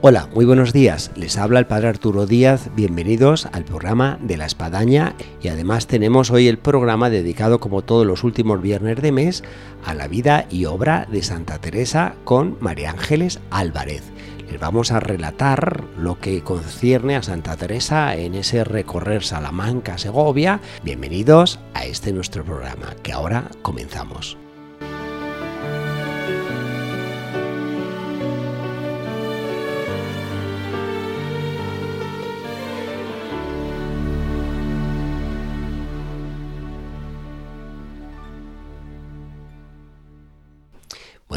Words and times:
Hola, 0.00 0.28
muy 0.32 0.44
buenos 0.44 0.72
días. 0.72 1.10
Les 1.16 1.36
habla 1.38 1.58
el 1.58 1.66
Padre 1.66 1.88
Arturo 1.88 2.24
Díaz. 2.24 2.70
Bienvenidos 2.76 3.46
al 3.46 3.64
programa 3.64 4.16
de 4.22 4.36
la 4.36 4.46
Espadaña 4.46 5.16
y 5.42 5.48
además 5.48 5.88
tenemos 5.88 6.30
hoy 6.30 6.46
el 6.46 6.56
programa 6.56 7.10
dedicado 7.10 7.58
como 7.58 7.82
todos 7.82 8.06
los 8.06 8.22
últimos 8.22 8.62
viernes 8.62 9.02
de 9.02 9.10
mes 9.10 9.42
a 9.84 9.94
la 9.94 10.06
vida 10.06 10.46
y 10.50 10.66
obra 10.66 11.08
de 11.10 11.24
Santa 11.24 11.58
Teresa 11.58 12.14
con 12.22 12.56
María 12.60 12.90
Ángeles 12.90 13.40
Álvarez. 13.50 14.04
Les 14.48 14.60
vamos 14.60 14.92
a 14.92 15.00
relatar 15.00 15.82
lo 15.98 16.20
que 16.20 16.42
concierne 16.42 17.16
a 17.16 17.24
Santa 17.24 17.56
Teresa 17.56 18.14
en 18.14 18.36
ese 18.36 18.62
recorrer 18.62 19.24
Salamanca-Segovia. 19.24 20.60
Bienvenidos 20.84 21.58
a 21.74 21.86
este 21.86 22.12
nuestro 22.12 22.44
programa 22.44 22.94
que 23.02 23.12
ahora 23.12 23.50
comenzamos. 23.62 24.38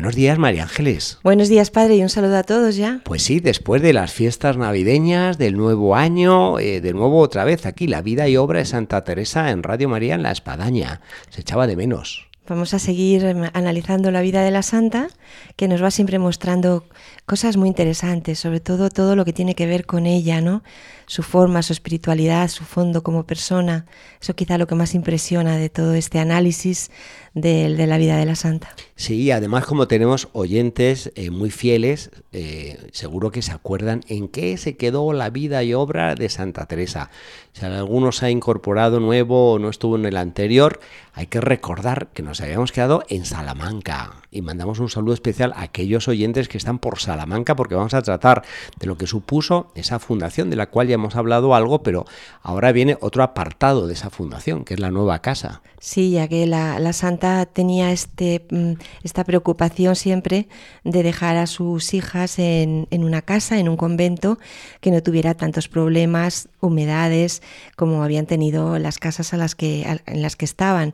Buenos 0.02 0.16
días, 0.16 0.40
María 0.40 0.64
Ángeles. 0.64 1.20
Buenos 1.24 1.48
días, 1.48 1.70
padre, 1.70 1.98
y 1.98 2.02
un 2.02 2.10
saludo 2.10 2.36
a 2.38 2.42
todos 2.42 2.76
ya. 2.76 3.02
Pues 3.04 3.22
sí, 3.22 3.40
después 3.40 3.84
de 3.84 3.94
las 3.94 4.12
fiestas 4.12 4.58
navideñas, 4.58 5.38
del 5.38 5.56
nuevo 5.56 5.96
año, 5.96 6.58
eh, 6.58 6.82
de 6.82 6.92
nuevo 6.92 7.20
otra 7.20 7.44
vez 7.44 7.68
aquí, 7.68 7.86
la 7.86 8.02
vida 8.02 8.28
y 8.28 8.36
obra 8.36 8.58
de 8.58 8.66
Santa 8.66 9.04
Teresa 9.04 9.52
en 9.52 9.62
Radio 9.62 9.90
María 9.90 10.16
en 10.16 10.24
La 10.24 10.32
Espadaña. 10.32 11.02
Se 11.30 11.42
echaba 11.42 11.68
de 11.68 11.76
menos. 11.76 12.32
Vamos 12.48 12.74
a 12.74 12.80
seguir 12.80 13.24
em, 13.26 13.44
analizando 13.54 14.10
la 14.10 14.22
vida 14.22 14.42
de 14.42 14.50
la 14.50 14.64
santa, 14.64 15.08
que 15.56 15.68
nos 15.68 15.84
va 15.84 15.92
siempre 15.92 16.18
mostrando 16.18 16.86
cosas 17.32 17.56
muy 17.56 17.70
interesantes, 17.70 18.40
sobre 18.40 18.60
todo 18.60 18.90
todo 18.90 19.16
lo 19.16 19.24
que 19.24 19.32
tiene 19.32 19.56
que 19.56 19.66
ver 19.66 19.86
con 19.86 20.06
ella, 20.06 20.42
¿no? 20.42 20.64
Su 21.06 21.24
forma, 21.24 21.64
su 21.64 21.72
espiritualidad, 21.72 22.50
su 22.50 22.66
fondo 22.66 23.04
como 23.04 23.26
persona. 23.26 23.86
Eso 24.20 24.36
quizá 24.36 24.58
lo 24.58 24.68
que 24.68 24.76
más 24.76 24.94
impresiona 24.96 25.56
de 25.56 25.70
todo 25.70 25.94
este 25.94 26.20
análisis 26.20 26.92
de, 27.34 27.70
la 27.88 27.98
vida 27.98 28.18
de 28.18 28.26
la 28.26 28.36
santa. 28.36 28.76
Sí, 28.98 29.32
además 29.32 29.66
como 29.66 29.88
tenemos 29.88 30.28
oyentes 30.34 31.14
eh, 31.16 31.30
muy 31.30 31.52
fieles, 31.52 32.12
eh, 32.34 32.78
seguro 32.92 33.32
que 33.32 33.42
se 33.42 33.54
acuerdan 33.54 34.02
en 34.10 34.28
qué 34.28 34.58
se 34.58 34.76
quedó 34.76 35.14
la 35.14 35.30
vida 35.30 35.64
y 35.64 35.74
obra 35.74 36.16
de 36.16 36.28
Santa 36.28 36.66
Teresa. 36.66 37.12
Si 37.54 37.66
alguno 37.66 38.12
se 38.12 38.26
ha 38.26 38.30
incorporado 38.30 39.00
nuevo 39.00 39.54
o 39.54 39.60
no 39.60 39.70
estuvo 39.70 39.96
en 39.96 40.06
el 40.06 40.18
anterior, 40.18 40.82
hay 41.14 41.28
que 41.28 41.42
recordar 41.42 42.10
que 42.14 42.24
nos 42.24 42.42
habíamos 42.42 42.74
quedado 42.74 43.04
en 43.08 43.26
Salamanca. 43.26 44.22
Y 44.32 44.42
mandamos 44.42 44.80
un 44.80 44.90
saludo 44.90 45.14
especial 45.14 45.54
a 45.56 45.64
aquellos 45.64 46.08
oyentes 46.08 46.48
que 46.48 46.58
están 46.58 46.80
por 46.80 47.00
Salamanca 47.00 47.21
porque 47.56 47.76
vamos 47.76 47.94
a 47.94 48.02
tratar 48.02 48.44
de 48.80 48.88
lo 48.88 48.98
que 48.98 49.08
supuso 49.08 49.72
esa 49.76 50.00
fundación 50.00 50.50
de 50.50 50.56
la 50.56 50.68
cual 50.68 50.88
ya 50.88 50.96
hemos 50.96 51.16
hablado 51.16 51.56
algo, 51.56 51.84
pero 51.84 52.06
ahora 52.42 52.72
viene 52.72 52.98
otro 53.02 53.24
apartado 53.24 53.88
de 53.88 53.94
esa 53.94 54.10
fundación, 54.10 54.64
que 54.64 54.74
es 54.74 54.80
la 54.80 54.92
nueva 54.92 55.20
casa. 55.20 55.62
Sí, 55.80 56.12
ya 56.12 56.28
que 56.28 56.46
la, 56.46 56.80
la 56.80 56.94
santa 56.94 57.46
tenía 57.46 57.92
este, 57.92 58.46
mm, 58.50 58.74
esta 59.04 59.24
preocupación 59.24 59.96
siempre 59.96 60.48
de 60.84 61.04
dejar 61.04 61.38
a 61.38 61.48
sus 61.48 61.94
hijas 61.94 62.40
en, 62.40 62.88
en 62.92 63.04
una 63.04 63.22
casa, 63.22 63.60
en 63.60 63.70
un 63.70 63.78
convento, 63.78 64.38
que 64.80 64.92
no 64.92 65.02
tuviera 65.02 65.34
tantos 65.34 65.68
problemas, 65.68 66.50
humedades, 66.60 67.42
como 67.76 68.04
habían 68.04 68.26
tenido 68.26 68.78
las 68.80 68.98
casas 69.00 69.34
a 69.34 69.38
las 69.38 69.56
que, 69.56 69.86
en 70.06 70.22
las 70.22 70.36
que 70.36 70.46
estaban. 70.46 70.94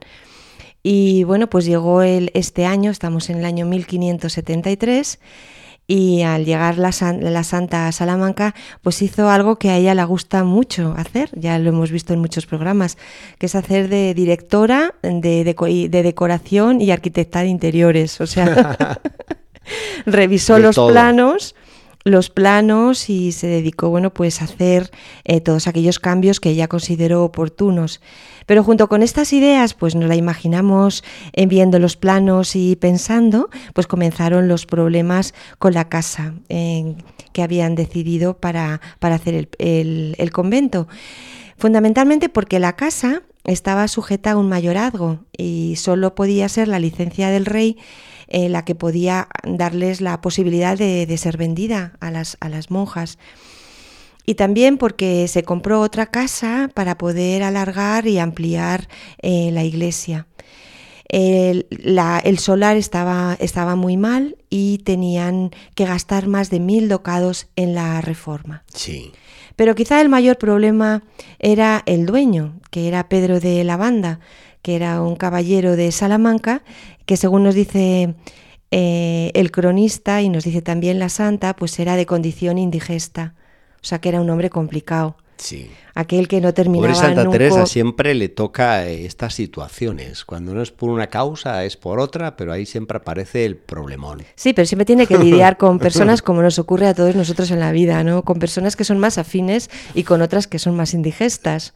Y 0.83 1.23
bueno, 1.25 1.49
pues 1.49 1.65
llegó 1.65 2.01
el, 2.01 2.31
este 2.33 2.65
año, 2.65 2.91
estamos 2.91 3.29
en 3.29 3.39
el 3.39 3.45
año 3.45 3.65
1573, 3.65 5.19
y 5.87 6.21
al 6.23 6.43
llegar 6.43 6.77
la, 6.77 6.91
la, 7.21 7.43
Santa 7.43 7.89
Salamanca, 7.93 8.53
pues 8.81 9.01
hizo 9.01 9.29
algo 9.29 9.57
que 9.57 9.69
a 9.69 9.77
ella 9.77 9.95
le 9.95 10.03
gusta 10.03 10.43
mucho 10.43 10.93
hacer, 10.97 11.29
ya 11.33 11.57
lo 11.59 11.69
hemos 11.69 11.91
visto 11.91 12.13
en 12.13 12.19
muchos 12.19 12.45
programas, 12.45 12.97
que 13.39 13.45
es 13.45 13.55
hacer 13.55 13.87
de 13.87 14.13
directora 14.13 14.95
de, 15.01 15.45
de, 15.45 15.89
de 15.89 16.03
decoración 16.03 16.81
y 16.81 16.91
arquitecta 16.91 17.39
de 17.41 17.47
interiores. 17.47 18.19
O 18.19 18.27
sea, 18.27 18.99
revisó 20.05 20.55
de 20.55 20.61
los 20.61 20.75
todo. 20.75 20.89
planos 20.89 21.55
los 22.07 22.29
planos 22.29 23.09
y 23.09 23.31
se 23.31 23.47
dedicó 23.47 23.89
bueno 23.89 24.13
pues 24.13 24.41
a 24.41 24.45
hacer 24.45 24.91
eh, 25.23 25.41
todos 25.41 25.67
aquellos 25.67 25.99
cambios 25.99 26.39
que 26.39 26.49
ella 26.49 26.67
consideró 26.67 27.23
oportunos. 27.23 28.01
Pero 28.45 28.63
junto 28.63 28.87
con 28.87 29.03
estas 29.03 29.33
ideas 29.33 29.73
pues 29.73 29.95
nos 29.95 30.07
la 30.07 30.15
imaginamos 30.15 31.03
en 31.33 31.49
viendo 31.49 31.79
los 31.79 31.97
planos 31.97 32.55
y 32.55 32.75
pensando 32.75 33.49
pues 33.73 33.87
comenzaron 33.87 34.47
los 34.47 34.65
problemas 34.65 35.33
con 35.59 35.73
la 35.73 35.89
casa 35.89 36.33
eh, 36.49 36.95
que 37.33 37.43
habían 37.43 37.75
decidido 37.75 38.37
para, 38.37 38.81
para 38.99 39.15
hacer 39.15 39.35
el, 39.35 39.49
el, 39.59 40.15
el 40.17 40.31
convento. 40.31 40.87
Fundamentalmente 41.57 42.29
porque 42.29 42.59
la 42.59 42.75
casa 42.75 43.23
estaba 43.43 43.87
sujeta 43.87 44.31
a 44.31 44.37
un 44.37 44.49
mayorazgo 44.49 45.19
y 45.35 45.75
solo 45.77 46.13
podía 46.15 46.47
ser 46.49 46.67
la 46.67 46.79
licencia 46.79 47.29
del 47.29 47.45
rey 47.45 47.77
eh, 48.27 48.49
la 48.49 48.65
que 48.65 48.75
podía 48.75 49.27
darles 49.43 50.01
la 50.01 50.21
posibilidad 50.21 50.77
de, 50.77 51.05
de 51.05 51.17
ser 51.17 51.37
vendida 51.37 51.93
a 51.99 52.11
las, 52.11 52.37
a 52.39 52.49
las 52.49 52.71
monjas 52.71 53.17
y 54.29 54.35
también 54.35 54.77
porque 54.77 55.27
se 55.29 55.43
compró 55.43 55.79
otra 55.79 56.07
casa 56.07 56.69
para 56.73 56.97
poder 56.97 57.43
alargar 57.43 58.07
y 58.07 58.19
ampliar 58.19 58.89
eh, 59.21 59.51
la 59.53 59.63
iglesia. 59.63 60.27
El, 61.07 61.65
la, 61.69 62.19
el, 62.19 62.37
solar 62.37 62.75
estaba, 62.75 63.37
estaba 63.39 63.77
muy 63.77 63.95
mal 63.95 64.35
y 64.49 64.79
tenían 64.79 65.51
que 65.75 65.85
gastar 65.85 66.27
más 66.27 66.49
de 66.49 66.59
mil 66.59 66.89
docados 66.89 67.47
en 67.55 67.73
la 67.73 68.01
reforma. 68.01 68.65
Sí. 68.73 69.13
Pero 69.55 69.75
quizá 69.75 70.01
el 70.01 70.09
mayor 70.09 70.37
problema 70.37 71.03
era 71.39 71.81
el 71.85 72.05
dueño, 72.05 72.59
que 72.69 72.89
era 72.89 73.07
Pedro 73.07 73.39
de 73.39 73.63
la 73.63 73.77
Banda, 73.77 74.19
que 74.61 74.75
era 74.75 75.01
un 75.01 75.15
caballero 75.15 75.75
de 75.75 75.91
Salamanca, 75.91 76.63
que 77.05 77.17
según 77.17 77.43
nos 77.43 77.55
dice 77.55 78.15
eh, 78.71 79.31
el 79.33 79.51
cronista 79.51 80.21
y 80.21 80.29
nos 80.29 80.43
dice 80.43 80.61
también 80.61 80.99
la 80.99 81.09
santa, 81.09 81.55
pues 81.55 81.79
era 81.79 81.95
de 81.95 82.05
condición 82.05 82.57
indigesta, 82.57 83.33
o 83.81 83.85
sea 83.85 83.99
que 83.99 84.09
era 84.09 84.21
un 84.21 84.29
hombre 84.29 84.49
complicado. 84.49 85.17
Sí. 85.37 85.69
Aquel 85.93 86.27
que 86.27 86.41
no 86.41 86.53
terminaba 86.53 86.93
Pobre 86.93 86.99
Santa 86.99 87.23
nunca... 87.23 87.37
Teresa 87.37 87.65
siempre 87.65 88.13
le 88.13 88.29
toca 88.29 88.85
estas 88.87 89.33
situaciones. 89.33 90.25
Cuando 90.25 90.53
no 90.53 90.61
es 90.61 90.71
por 90.71 90.89
una 90.89 91.07
causa, 91.07 91.63
es 91.63 91.77
por 91.77 91.99
otra, 91.99 92.35
pero 92.35 92.51
ahí 92.51 92.65
siempre 92.65 92.97
aparece 92.97 93.45
el 93.45 93.55
problemón. 93.55 94.23
Sí, 94.35 94.53
pero 94.53 94.65
siempre 94.65 94.85
tiene 94.85 95.07
que 95.07 95.17
lidiar 95.17 95.57
con 95.57 95.79
personas 95.79 96.21
como 96.21 96.41
nos 96.41 96.59
ocurre 96.59 96.87
a 96.87 96.93
todos 96.93 97.15
nosotros 97.15 97.49
en 97.51 97.59
la 97.59 97.71
vida, 97.71 98.03
¿no? 98.03 98.23
Con 98.23 98.39
personas 98.39 98.75
que 98.75 98.83
son 98.83 98.99
más 98.99 99.17
afines 99.17 99.69
y 99.93 100.03
con 100.03 100.21
otras 100.21 100.47
que 100.47 100.59
son 100.59 100.75
más 100.75 100.93
indigestas. 100.93 101.73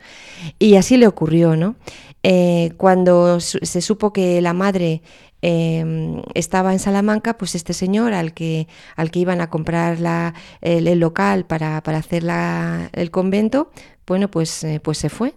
Y 0.60 0.76
así 0.76 0.98
le 0.98 1.08
ocurrió, 1.08 1.56
¿no? 1.56 1.76
Eh, 2.24 2.74
cuando 2.78 3.40
se 3.40 3.82
supo 3.82 4.14
que 4.14 4.42
la 4.42 4.54
madre 4.54 5.02
eh, 5.42 6.22
estaba 6.36 6.74
en 6.74 6.80
Salamanca, 6.80 7.38
pues 7.38 7.56
este 7.56 7.74
señor 7.74 8.14
al 8.14 8.34
que, 8.34 8.68
al 8.96 9.12
que 9.12 9.20
iban 9.20 9.42
a 9.42 9.50
comprar 9.50 10.00
la, 10.00 10.34
el, 10.62 10.88
el, 10.88 11.00
local 11.00 11.46
para, 11.46 11.82
para 11.82 11.98
hacer 11.98 12.24
la, 12.24 12.90
el 12.94 13.12
convento, 13.12 13.72
bueno, 14.06 14.30
pues, 14.30 14.64
eh, 14.64 14.80
pues 14.84 14.98
se 14.98 15.10
fue. 15.10 15.34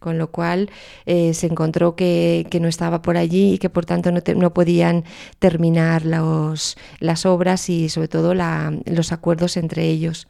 Con 0.00 0.16
lo 0.16 0.30
cual 0.30 0.70
eh, 1.04 1.34
se 1.34 1.46
encontró 1.46 1.94
que, 1.94 2.46
que, 2.50 2.58
no 2.58 2.68
estaba 2.68 3.02
por 3.02 3.18
allí 3.18 3.52
y 3.52 3.58
que 3.58 3.68
por 3.68 3.84
tanto 3.84 4.10
no, 4.10 4.22
te, 4.22 4.34
no 4.34 4.54
podían 4.54 5.04
terminar 5.38 6.06
los, 6.06 6.78
las 7.00 7.26
obras 7.26 7.68
y 7.68 7.90
sobre 7.90 8.08
todo 8.08 8.32
la, 8.32 8.72
los 8.86 9.12
acuerdos 9.12 9.58
entre 9.58 9.84
ellos. 9.84 10.26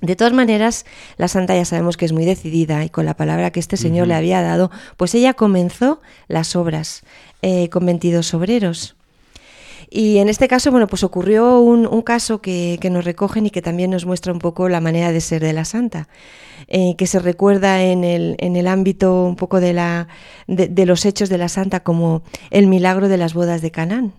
De 0.00 0.16
todas 0.16 0.32
maneras, 0.32 0.84
la 1.16 1.28
santa 1.28 1.54
ya 1.54 1.64
sabemos 1.64 1.96
que 1.96 2.04
es 2.04 2.12
muy 2.12 2.24
decidida 2.24 2.84
y 2.84 2.90
con 2.90 3.06
la 3.06 3.14
palabra 3.14 3.50
que 3.50 3.60
este 3.60 3.76
señor 3.76 4.02
uh 4.02 4.06
-huh. 4.06 4.08
le 4.08 4.14
había 4.16 4.42
dado, 4.42 4.70
pues 4.96 5.14
ella 5.14 5.34
comenzó 5.34 6.00
las 6.28 6.56
obras 6.56 7.02
eh, 7.42 7.68
con 7.70 7.86
22 7.86 8.34
obreros. 8.34 8.96
Y 9.90 10.18
en 10.18 10.28
este 10.28 10.48
caso, 10.48 10.70
bueno, 10.72 10.88
pues 10.88 11.04
ocurrió 11.04 11.60
un, 11.60 11.86
un 11.86 12.02
caso 12.02 12.40
que, 12.40 12.78
que, 12.80 12.90
nos 12.90 13.04
recogen 13.04 13.46
y 13.46 13.50
que 13.50 13.62
también 13.62 13.90
nos 13.90 14.06
muestra 14.06 14.32
un 14.32 14.40
poco 14.40 14.68
la 14.68 14.80
manera 14.80 15.12
de 15.12 15.20
ser 15.20 15.40
de 15.40 15.52
la 15.52 15.64
santa, 15.64 16.08
eh, 16.66 16.96
que 16.96 17.06
se 17.06 17.20
recuerda 17.20 17.80
en 17.82 18.02
el, 18.02 18.34
en 18.38 18.56
el 18.56 18.66
ámbito 18.66 19.24
un 19.24 19.36
poco 19.36 19.60
de, 19.60 19.72
la, 19.72 20.08
de, 20.48 20.66
de 20.68 20.86
los 20.86 21.04
hechos 21.06 21.28
de 21.28 21.38
la 21.38 21.48
santa 21.48 21.80
como 21.80 22.22
el 22.50 22.66
milagro 22.66 23.08
de 23.08 23.18
las 23.18 23.34
bodas 23.34 23.62
de 23.62 23.70
Canaán. 23.70 24.12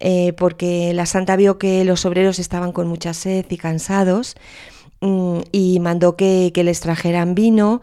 eh, 0.00 0.32
porque 0.36 0.92
la 0.94 1.06
santa 1.06 1.36
vio 1.36 1.58
que 1.58 1.84
los 1.84 2.04
obreros 2.04 2.38
estaban 2.40 2.72
con 2.72 2.88
mucha 2.88 3.14
sed 3.14 3.46
y 3.48 3.56
cansados 3.56 4.34
y 5.50 5.80
mandó 5.80 6.16
que, 6.16 6.52
que 6.54 6.64
les 6.64 6.80
trajeran 6.80 7.34
vino 7.34 7.80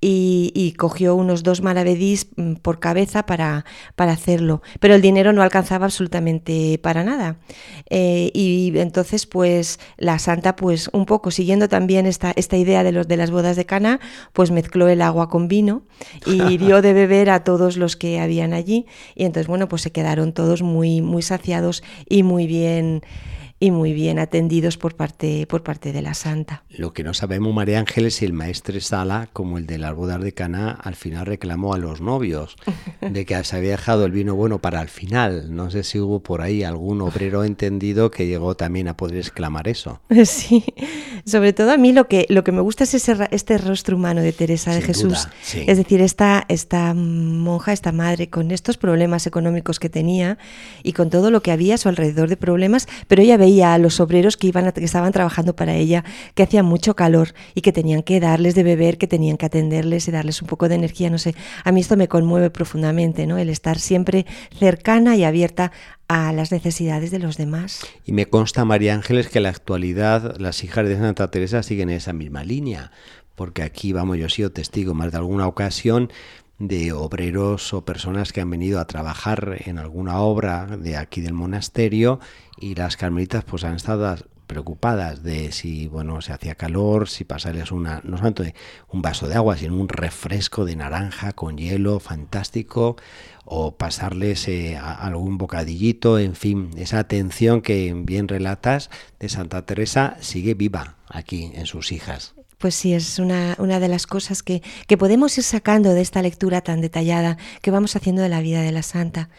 y, 0.00 0.74
cogió 0.78 1.14
unos 1.14 1.42
dos 1.42 1.60
maravedís 1.60 2.28
mm, 2.36 2.54
por 2.54 2.78
cabeza 2.78 3.26
para, 3.26 3.64
para, 3.96 4.12
hacerlo. 4.12 4.62
Pero 4.80 4.94
el 4.94 5.02
dinero 5.02 5.32
no 5.32 5.42
alcanzaba 5.42 5.86
absolutamente 5.86 6.78
para 6.78 7.02
nada. 7.04 7.38
Eh, 7.90 8.30
y 8.32 8.72
entonces, 8.76 9.26
pues, 9.26 9.80
la 9.96 10.18
santa, 10.18 10.56
pues, 10.56 10.88
un 10.92 11.04
poco 11.04 11.30
siguiendo 11.30 11.68
también 11.68 12.06
esta, 12.06 12.32
esta 12.36 12.56
idea 12.56 12.84
de, 12.84 12.92
los, 12.92 13.08
de 13.08 13.16
las 13.16 13.30
bodas 13.30 13.56
de 13.56 13.66
Cana, 13.66 14.00
pues 14.32 14.50
mezcló 14.50 14.88
el 14.88 15.02
agua 15.02 15.28
con 15.28 15.48
vino 15.48 15.82
y 16.26 16.58
dio 16.58 16.80
de 16.80 16.92
beber 16.92 17.30
a 17.30 17.42
todos 17.42 17.76
los 17.76 17.96
que 17.96 18.20
habían 18.20 18.52
allí. 18.52 18.86
Y 19.16 19.24
entonces, 19.24 19.48
bueno, 19.48 19.68
pues 19.68 19.82
se 19.82 19.90
quedaron 19.90 20.32
todos 20.32 20.62
muy, 20.62 21.00
muy 21.00 21.22
saciados 21.22 21.82
y 22.08 22.22
muy 22.22 22.46
bien 22.46 23.02
y 23.60 23.70
muy 23.70 23.92
bien 23.92 24.18
atendidos 24.18 24.76
por 24.76 24.94
parte, 24.94 25.46
por 25.46 25.62
parte 25.62 25.92
de 25.92 26.02
la 26.02 26.14
santa. 26.14 26.62
Lo 26.70 26.92
que 26.92 27.02
no 27.02 27.12
sabemos, 27.12 27.52
María 27.52 27.80
Ángeles, 27.80 28.16
si 28.16 28.24
el 28.24 28.32
maestre 28.32 28.80
Sala, 28.80 29.28
como 29.32 29.58
el 29.58 29.66
de 29.66 29.78
las 29.78 29.94
bodas 29.94 30.20
de 30.22 30.32
Cana, 30.32 30.70
al 30.70 30.94
final 30.94 31.26
reclamó 31.26 31.74
a 31.74 31.78
los 31.78 32.00
novios 32.00 32.56
de 33.00 33.24
que 33.24 33.42
se 33.42 33.56
había 33.56 33.72
dejado 33.72 34.04
el 34.04 34.12
vino 34.12 34.34
bueno 34.36 34.60
para 34.60 34.80
el 34.80 34.88
final. 34.88 35.54
No 35.54 35.70
sé 35.70 35.82
si 35.82 35.98
hubo 35.98 36.20
por 36.20 36.40
ahí 36.40 36.62
algún 36.62 37.00
obrero 37.00 37.42
entendido 37.44 38.10
que 38.10 38.26
llegó 38.26 38.54
también 38.54 38.86
a 38.88 38.96
poder 38.96 39.18
exclamar 39.18 39.68
eso. 39.68 40.00
Sí, 40.28 40.62
sobre 41.24 41.52
todo 41.52 41.72
a 41.72 41.78
mí 41.78 41.92
lo 41.92 42.06
que, 42.06 42.26
lo 42.28 42.44
que 42.44 42.52
me 42.52 42.60
gusta 42.60 42.84
es 42.84 42.92
ese, 42.92 43.16
este 43.30 43.56
rostro 43.56 43.96
humano 43.96 44.20
de 44.20 44.32
Teresa 44.32 44.74
de 44.74 44.82
Jesús. 44.82 45.26
Es 45.54 45.78
decir, 45.78 46.00
esta, 46.02 46.44
esta 46.48 46.92
monja, 46.94 47.72
esta 47.72 47.92
madre, 47.92 48.28
con 48.28 48.50
estos 48.50 48.76
problemas 48.76 49.26
económicos 49.26 49.80
que 49.80 49.88
tenía 49.88 50.38
y 50.82 50.92
con 50.92 51.08
todo 51.08 51.30
lo 51.30 51.42
que 51.42 51.50
había 51.50 51.76
a 51.76 51.78
su 51.78 51.88
alrededor 51.88 52.28
de 52.28 52.36
problemas, 52.36 52.88
pero 53.08 53.22
ella 53.22 53.36
veía 53.36 53.47
a 53.62 53.78
los 53.78 54.00
obreros 54.00 54.36
que, 54.36 54.48
iban 54.48 54.70
que 54.72 54.84
estaban 54.84 55.12
trabajando 55.12 55.54
para 55.56 55.74
ella, 55.74 56.04
que 56.34 56.42
hacía 56.42 56.62
mucho 56.62 56.94
calor 56.94 57.34
y 57.54 57.60
que 57.60 57.72
tenían 57.72 58.02
que 58.02 58.20
darles 58.20 58.54
de 58.54 58.62
beber, 58.62 58.98
que 58.98 59.06
tenían 59.06 59.36
que 59.36 59.46
atenderles 59.46 60.08
y 60.08 60.10
darles 60.10 60.42
un 60.42 60.48
poco 60.48 60.68
de 60.68 60.74
energía, 60.74 61.10
no 61.10 61.18
sé. 61.18 61.34
A 61.64 61.72
mí 61.72 61.80
esto 61.80 61.96
me 61.96 62.08
conmueve 62.08 62.50
profundamente, 62.50 63.26
¿no? 63.26 63.38
El 63.38 63.48
estar 63.48 63.78
siempre 63.78 64.26
cercana 64.58 65.16
y 65.16 65.24
abierta 65.24 65.72
a 66.08 66.32
las 66.32 66.52
necesidades 66.52 67.10
de 67.10 67.18
los 67.18 67.36
demás. 67.36 67.80
Y 68.04 68.12
me 68.12 68.26
consta, 68.26 68.64
María 68.64 68.94
Ángeles, 68.94 69.28
que 69.28 69.38
en 69.38 69.44
la 69.44 69.50
actualidad 69.50 70.36
las 70.38 70.64
hijas 70.64 70.88
de 70.88 70.96
Santa 70.96 71.30
Teresa 71.30 71.62
siguen 71.62 71.90
en 71.90 71.96
esa 71.96 72.12
misma 72.12 72.44
línea, 72.44 72.92
porque 73.34 73.62
aquí, 73.62 73.92
vamos, 73.92 74.18
yo 74.18 74.26
he 74.26 74.30
sido 74.30 74.50
testigo 74.50 74.94
más 74.94 75.12
de 75.12 75.18
alguna 75.18 75.46
ocasión 75.46 76.10
de 76.58 76.92
obreros 76.92 77.72
o 77.72 77.84
personas 77.84 78.32
que 78.32 78.40
han 78.40 78.50
venido 78.50 78.80
a 78.80 78.86
trabajar 78.86 79.62
en 79.66 79.78
alguna 79.78 80.20
obra 80.20 80.66
de 80.66 80.96
aquí 80.96 81.20
del 81.20 81.34
monasterio 81.34 82.20
y 82.58 82.74
las 82.74 82.96
carmelitas 82.96 83.44
pues 83.44 83.64
han 83.64 83.74
estado 83.74 84.16
preocupadas 84.48 85.22
de 85.22 85.52
si 85.52 85.86
bueno 85.86 86.20
se 86.20 86.32
hacía 86.32 86.56
calor, 86.56 87.08
si 87.08 87.24
pasarles 87.24 87.70
una 87.70 88.00
no 88.02 88.16
solamente 88.16 88.54
un 88.88 89.02
vaso 89.02 89.28
de 89.28 89.36
agua, 89.36 89.56
sino 89.56 89.76
un 89.76 89.88
refresco 89.88 90.64
de 90.64 90.74
naranja 90.74 91.32
con 91.32 91.58
hielo 91.58 92.00
fantástico 92.00 92.96
o 93.44 93.76
pasarles 93.76 94.48
eh, 94.48 94.76
algún 94.76 95.38
bocadillito, 95.38 96.18
en 96.18 96.34
fin, 96.34 96.70
esa 96.76 96.98
atención 96.98 97.62
que 97.62 97.94
bien 97.94 98.28
relatas 98.28 98.90
de 99.20 99.28
Santa 99.28 99.64
Teresa 99.64 100.16
sigue 100.20 100.54
viva 100.54 100.96
aquí 101.08 101.52
en 101.54 101.66
sus 101.66 101.92
hijas. 101.92 102.37
Pues 102.58 102.74
sí, 102.74 102.92
es 102.92 103.20
una, 103.20 103.54
una 103.58 103.78
de 103.78 103.86
las 103.86 104.06
cosas 104.06 104.42
que, 104.42 104.62
que, 104.88 104.98
podemos 104.98 105.38
ir 105.38 105.44
sacando 105.44 105.94
de 105.94 106.00
esta 106.00 106.22
lectura 106.22 106.60
tan 106.60 106.80
detallada 106.80 107.38
que 107.62 107.70
vamos 107.70 107.94
haciendo 107.94 108.20
de 108.20 108.28
la 108.28 108.40
vida 108.40 108.62
de 108.62 108.72
la 108.72 108.82
santa. 108.82 109.30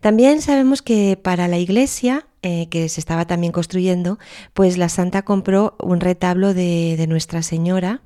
También 0.00 0.42
sabemos 0.42 0.82
que 0.82 1.18
para 1.22 1.46
la 1.48 1.58
iglesia, 1.58 2.26
eh, 2.42 2.68
que 2.68 2.88
se 2.88 3.00
estaba 3.00 3.26
también 3.26 3.52
construyendo, 3.52 4.18
pues 4.52 4.76
la 4.76 4.88
santa 4.88 5.22
compró 5.22 5.76
un 5.78 6.00
retablo 6.00 6.52
de, 6.52 6.96
de 6.98 7.06
Nuestra 7.06 7.42
Señora 7.42 8.02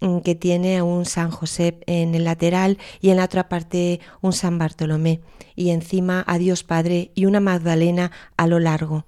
mm, 0.00 0.18
que 0.18 0.34
tiene 0.34 0.82
un 0.82 1.04
San 1.04 1.30
José 1.30 1.78
en 1.86 2.14
el 2.14 2.24
lateral 2.24 2.78
y 3.00 3.10
en 3.10 3.18
la 3.18 3.24
otra 3.24 3.48
parte 3.48 4.00
un 4.20 4.32
San 4.32 4.58
Bartolomé 4.58 5.20
y 5.54 5.70
encima 5.70 6.24
a 6.26 6.38
Dios 6.38 6.64
Padre 6.64 7.12
y 7.14 7.26
una 7.26 7.40
Magdalena 7.40 8.10
a 8.36 8.46
lo 8.46 8.58
largo. 8.58 9.06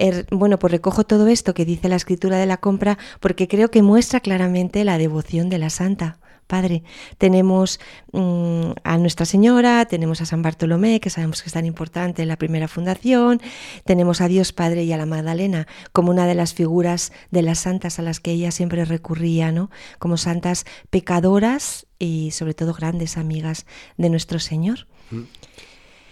Er, 0.00 0.26
bueno, 0.30 0.58
pues 0.58 0.70
recojo 0.70 1.04
todo 1.04 1.28
esto 1.28 1.52
que 1.52 1.66
dice 1.66 1.90
la 1.90 1.96
escritura 1.96 2.38
de 2.38 2.46
la 2.46 2.56
compra 2.56 2.96
porque 3.20 3.48
creo 3.48 3.70
que 3.70 3.82
muestra 3.82 4.20
claramente 4.20 4.82
la 4.82 4.96
devoción 4.96 5.50
de 5.50 5.58
la 5.58 5.68
santa. 5.68 6.18
Padre. 6.46 6.82
Tenemos 7.16 7.78
mm, 8.10 8.72
a 8.82 8.98
Nuestra 8.98 9.24
Señora, 9.24 9.84
tenemos 9.84 10.20
a 10.20 10.26
San 10.26 10.42
Bartolomé, 10.42 10.98
que 10.98 11.08
sabemos 11.08 11.42
que 11.42 11.48
es 11.48 11.52
tan 11.52 11.64
importante 11.64 12.22
en 12.22 12.28
la 12.28 12.36
primera 12.36 12.66
fundación, 12.66 13.40
tenemos 13.84 14.20
a 14.20 14.26
Dios 14.26 14.52
Padre 14.52 14.82
y 14.82 14.92
a 14.92 14.96
la 14.96 15.06
Magdalena 15.06 15.68
como 15.92 16.10
una 16.10 16.26
de 16.26 16.34
las 16.34 16.52
figuras 16.52 17.12
de 17.30 17.42
las 17.42 17.60
santas 17.60 18.00
a 18.00 18.02
las 18.02 18.18
que 18.18 18.32
ella 18.32 18.50
siempre 18.50 18.84
recurría, 18.84 19.52
¿no? 19.52 19.70
Como 20.00 20.16
santas 20.16 20.64
pecadoras 20.90 21.86
y 22.00 22.32
sobre 22.32 22.54
todo 22.54 22.74
grandes 22.74 23.16
amigas 23.16 23.64
de 23.96 24.10
nuestro 24.10 24.40
Señor. 24.40 24.88
Mm. 25.12 25.22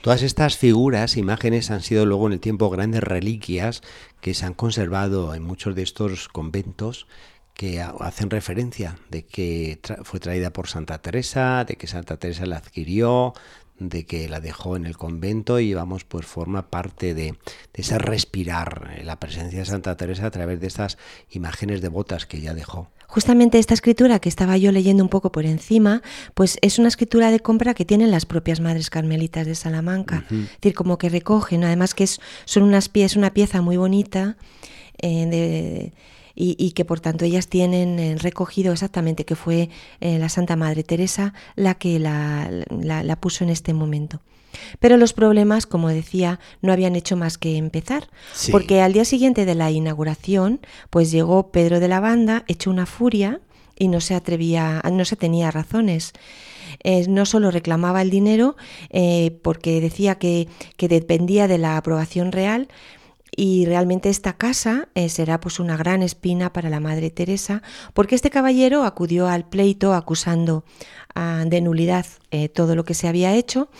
Todas 0.00 0.22
estas 0.22 0.56
figuras, 0.56 1.16
imágenes, 1.16 1.70
han 1.70 1.82
sido 1.82 2.06
luego 2.06 2.28
en 2.28 2.34
el 2.34 2.40
tiempo 2.40 2.70
grandes 2.70 3.02
reliquias 3.02 3.82
que 4.20 4.32
se 4.34 4.46
han 4.46 4.54
conservado 4.54 5.34
en 5.34 5.42
muchos 5.42 5.74
de 5.74 5.82
estos 5.82 6.28
conventos 6.28 7.06
que 7.52 7.80
hacen 7.80 8.30
referencia 8.30 8.96
de 9.10 9.26
que 9.26 9.80
fue 10.04 10.20
traída 10.20 10.52
por 10.52 10.68
Santa 10.68 10.98
Teresa, 10.98 11.64
de 11.64 11.74
que 11.74 11.88
Santa 11.88 12.16
Teresa 12.16 12.46
la 12.46 12.58
adquirió, 12.58 13.34
de 13.78 14.06
que 14.06 14.28
la 14.28 14.40
dejó 14.40 14.76
en 14.76 14.86
el 14.86 14.96
convento 14.96 15.60
y 15.60 15.74
vamos, 15.74 16.04
pues 16.04 16.26
forma 16.26 16.70
parte 16.70 17.14
de, 17.14 17.32
de 17.32 17.82
ese 17.82 17.98
respirar 17.98 18.96
eh, 18.96 19.04
la 19.04 19.18
presencia 19.18 19.60
de 19.60 19.64
Santa 19.64 19.96
Teresa 19.96 20.26
a 20.26 20.30
través 20.30 20.60
de 20.60 20.66
estas 20.66 20.98
imágenes 21.30 21.80
devotas 21.80 22.26
que 22.26 22.38
ella 22.38 22.54
dejó. 22.54 22.88
Justamente 23.06 23.58
esta 23.58 23.72
escritura 23.72 24.18
que 24.18 24.28
estaba 24.28 24.58
yo 24.58 24.70
leyendo 24.70 25.02
un 25.02 25.08
poco 25.08 25.32
por 25.32 25.46
encima, 25.46 26.02
pues 26.34 26.58
es 26.60 26.78
una 26.78 26.88
escritura 26.88 27.30
de 27.30 27.40
compra 27.40 27.72
que 27.72 27.86
tienen 27.86 28.10
las 28.10 28.26
propias 28.26 28.60
madres 28.60 28.90
carmelitas 28.90 29.46
de 29.46 29.54
Salamanca. 29.54 30.26
Es 30.30 30.60
decir, 30.60 30.74
como 30.74 30.98
que 30.98 31.08
recogen, 31.08 31.64
además 31.64 31.94
que 31.94 32.04
es, 32.04 32.20
son 32.44 32.64
unas 32.64 32.90
es 32.92 33.16
una 33.16 33.32
pieza 33.32 33.62
muy 33.62 33.78
bonita 33.78 34.36
eh, 35.00 35.92
y, 36.40 36.70
que 36.70 36.84
por 36.84 37.00
tanto 37.00 37.24
ellas 37.24 37.48
tienen 37.48 37.98
eh, 37.98 38.16
recogido 38.16 38.72
exactamente 38.72 39.24
que 39.24 39.34
fue 39.34 39.70
eh, 40.00 40.18
la 40.18 40.28
Santa 40.28 40.54
Madre 40.54 40.84
Teresa 40.84 41.34
la 41.56 41.74
que 41.74 41.98
la, 41.98 42.48
la 42.70 43.16
puso 43.20 43.42
en 43.42 43.50
este 43.50 43.74
momento. 43.74 44.20
Pero 44.78 44.96
los 44.96 45.12
problemas, 45.12 45.66
como 45.66 45.88
decía, 45.88 46.38
no 46.62 46.72
habían 46.72 46.96
hecho 46.96 47.16
más 47.16 47.38
que 47.38 47.56
empezar, 47.56 48.08
porque 48.50 48.80
al 48.80 48.92
día 48.92 49.04
siguiente 49.04 49.44
de 49.44 49.54
la 49.54 49.70
inauguración, 49.70 50.60
pues 50.90 51.10
llegó 51.10 51.50
Pedro 51.50 51.80
de 51.80 51.88
la 51.88 52.00
Banda, 52.00 52.44
hecho 52.48 52.70
una 52.70 52.86
furia 52.86 53.40
y 53.76 53.88
no 53.88 54.00
se 54.00 54.14
atrevía, 54.14 54.82
no 54.90 55.04
se 55.04 55.16
tenía 55.16 55.50
razones. 55.50 56.12
Eh, 56.84 57.06
no 57.08 57.26
solo 57.26 57.50
reclamaba 57.50 58.02
el 58.02 58.10
dinero 58.10 58.56
eh, 58.90 59.38
porque 59.42 59.80
decía 59.80 60.16
que, 60.16 60.48
que, 60.76 60.86
dependía 60.86 61.48
de 61.48 61.58
la 61.58 61.76
aprobación 61.76 62.30
real, 62.30 62.68
y 63.36 63.66
realmente 63.66 64.08
esta 64.08 64.34
casa 64.34 64.88
eh, 64.94 65.08
será 65.08 65.40
pues 65.40 65.60
una 65.60 65.76
gran 65.76 66.02
espina 66.02 66.52
para 66.52 66.70
la 66.70 66.80
Madre 66.80 67.10
Teresa, 67.10 67.62
porque 67.94 68.14
este 68.14 68.30
caballero 68.30 68.84
acudió 68.84 69.28
al 69.28 69.48
pleito 69.48 69.94
acusando 69.94 70.64
ah, 71.14 71.44
de 71.46 71.60
nulidad 71.60 72.06
todo 72.54 72.76
lo 72.76 72.84
que 72.84 72.94
se 72.94 73.08
había 73.08 73.34
hecho 73.34 73.70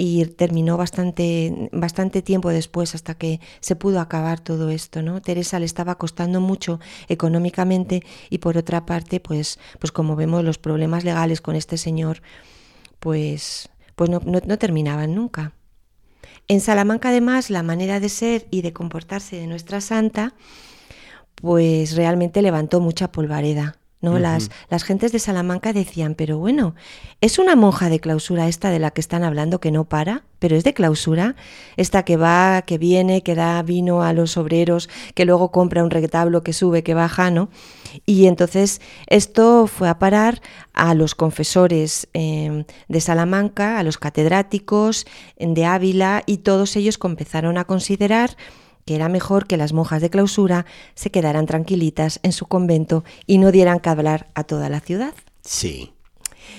y 0.00 0.24
terminó 0.26 0.76
bastante, 0.76 1.68
bastante 1.72 2.22
tiempo 2.22 2.50
después 2.50 2.94
hasta 2.94 3.14
que 3.14 3.40
se 3.58 3.74
pudo 3.74 3.98
acabar 3.98 4.38
todo 4.38 4.70
esto, 4.70 5.02
¿no? 5.02 5.20
Teresa 5.20 5.58
le 5.58 5.66
estaba 5.66 5.98
costando 5.98 6.40
mucho 6.40 6.78
económicamente 7.08 8.04
y 8.30 8.38
por 8.38 8.56
otra 8.56 8.86
parte, 8.86 9.18
pues, 9.18 9.58
pues 9.80 9.90
como 9.90 10.14
vemos 10.14 10.44
los 10.44 10.56
problemas 10.56 11.02
legales 11.02 11.40
con 11.40 11.56
este 11.56 11.78
señor, 11.78 12.22
pues, 13.00 13.70
pues 13.96 14.08
no, 14.08 14.20
no, 14.24 14.40
no 14.46 14.56
terminaban 14.56 15.16
nunca. 15.16 15.52
En 16.48 16.60
Salamanca 16.60 17.10
además 17.10 17.50
la 17.50 17.62
manera 17.62 18.00
de 18.00 18.08
ser 18.08 18.46
y 18.50 18.62
de 18.62 18.72
comportarse 18.72 19.36
de 19.36 19.46
nuestra 19.46 19.80
santa 19.82 20.34
pues 21.34 21.94
realmente 21.94 22.42
levantó 22.42 22.80
mucha 22.80 23.12
polvareda. 23.12 23.78
¿No? 24.00 24.18
las, 24.18 24.50
las 24.70 24.84
gentes 24.84 25.12
de 25.12 25.18
Salamanca 25.18 25.72
decían, 25.72 26.14
pero 26.14 26.38
bueno, 26.38 26.74
es 27.20 27.38
una 27.38 27.56
monja 27.56 27.88
de 27.88 28.00
clausura 28.00 28.48
esta 28.48 28.70
de 28.70 28.78
la 28.78 28.90
que 28.92 29.00
están 29.00 29.24
hablando 29.24 29.60
que 29.60 29.70
no 29.70 29.84
para, 29.84 30.24
pero 30.38 30.56
es 30.56 30.62
de 30.62 30.72
clausura, 30.72 31.34
esta 31.76 32.04
que 32.04 32.16
va, 32.16 32.62
que 32.62 32.78
viene, 32.78 33.22
que 33.22 33.34
da 33.34 33.60
vino 33.62 34.02
a 34.02 34.12
los 34.12 34.36
obreros, 34.36 34.88
que 35.14 35.24
luego 35.24 35.50
compra 35.50 35.82
un 35.82 35.90
retablo 35.90 36.42
que 36.42 36.52
sube, 36.52 36.84
que 36.84 36.94
baja, 36.94 37.30
¿no? 37.30 37.48
Y 38.06 38.26
entonces 38.26 38.80
esto 39.08 39.66
fue 39.66 39.88
a 39.88 39.98
parar 39.98 40.40
a 40.74 40.94
los 40.94 41.16
confesores 41.16 42.08
em, 42.12 42.64
de 42.86 43.00
Salamanca, 43.00 43.78
a 43.78 43.82
los 43.82 43.98
catedráticos 43.98 45.06
de 45.38 45.64
Ávila, 45.64 46.22
y 46.24 46.38
todos 46.38 46.76
ellos 46.76 46.98
empezaron 47.02 47.58
a 47.58 47.64
considerar 47.64 48.36
que 48.88 48.94
era 48.94 49.10
mejor 49.10 49.46
que 49.46 49.58
las 49.58 49.74
monjas 49.74 50.00
de 50.00 50.08
clausura 50.08 50.64
se 50.94 51.10
quedaran 51.10 51.44
tranquilitas 51.44 52.20
en 52.22 52.32
su 52.32 52.46
convento 52.46 53.04
y 53.26 53.36
no 53.36 53.52
dieran 53.52 53.80
que 53.80 53.90
hablar 53.90 54.28
a 54.34 54.44
toda 54.44 54.70
la 54.70 54.80
ciudad. 54.80 55.12
Sí. 55.42 55.92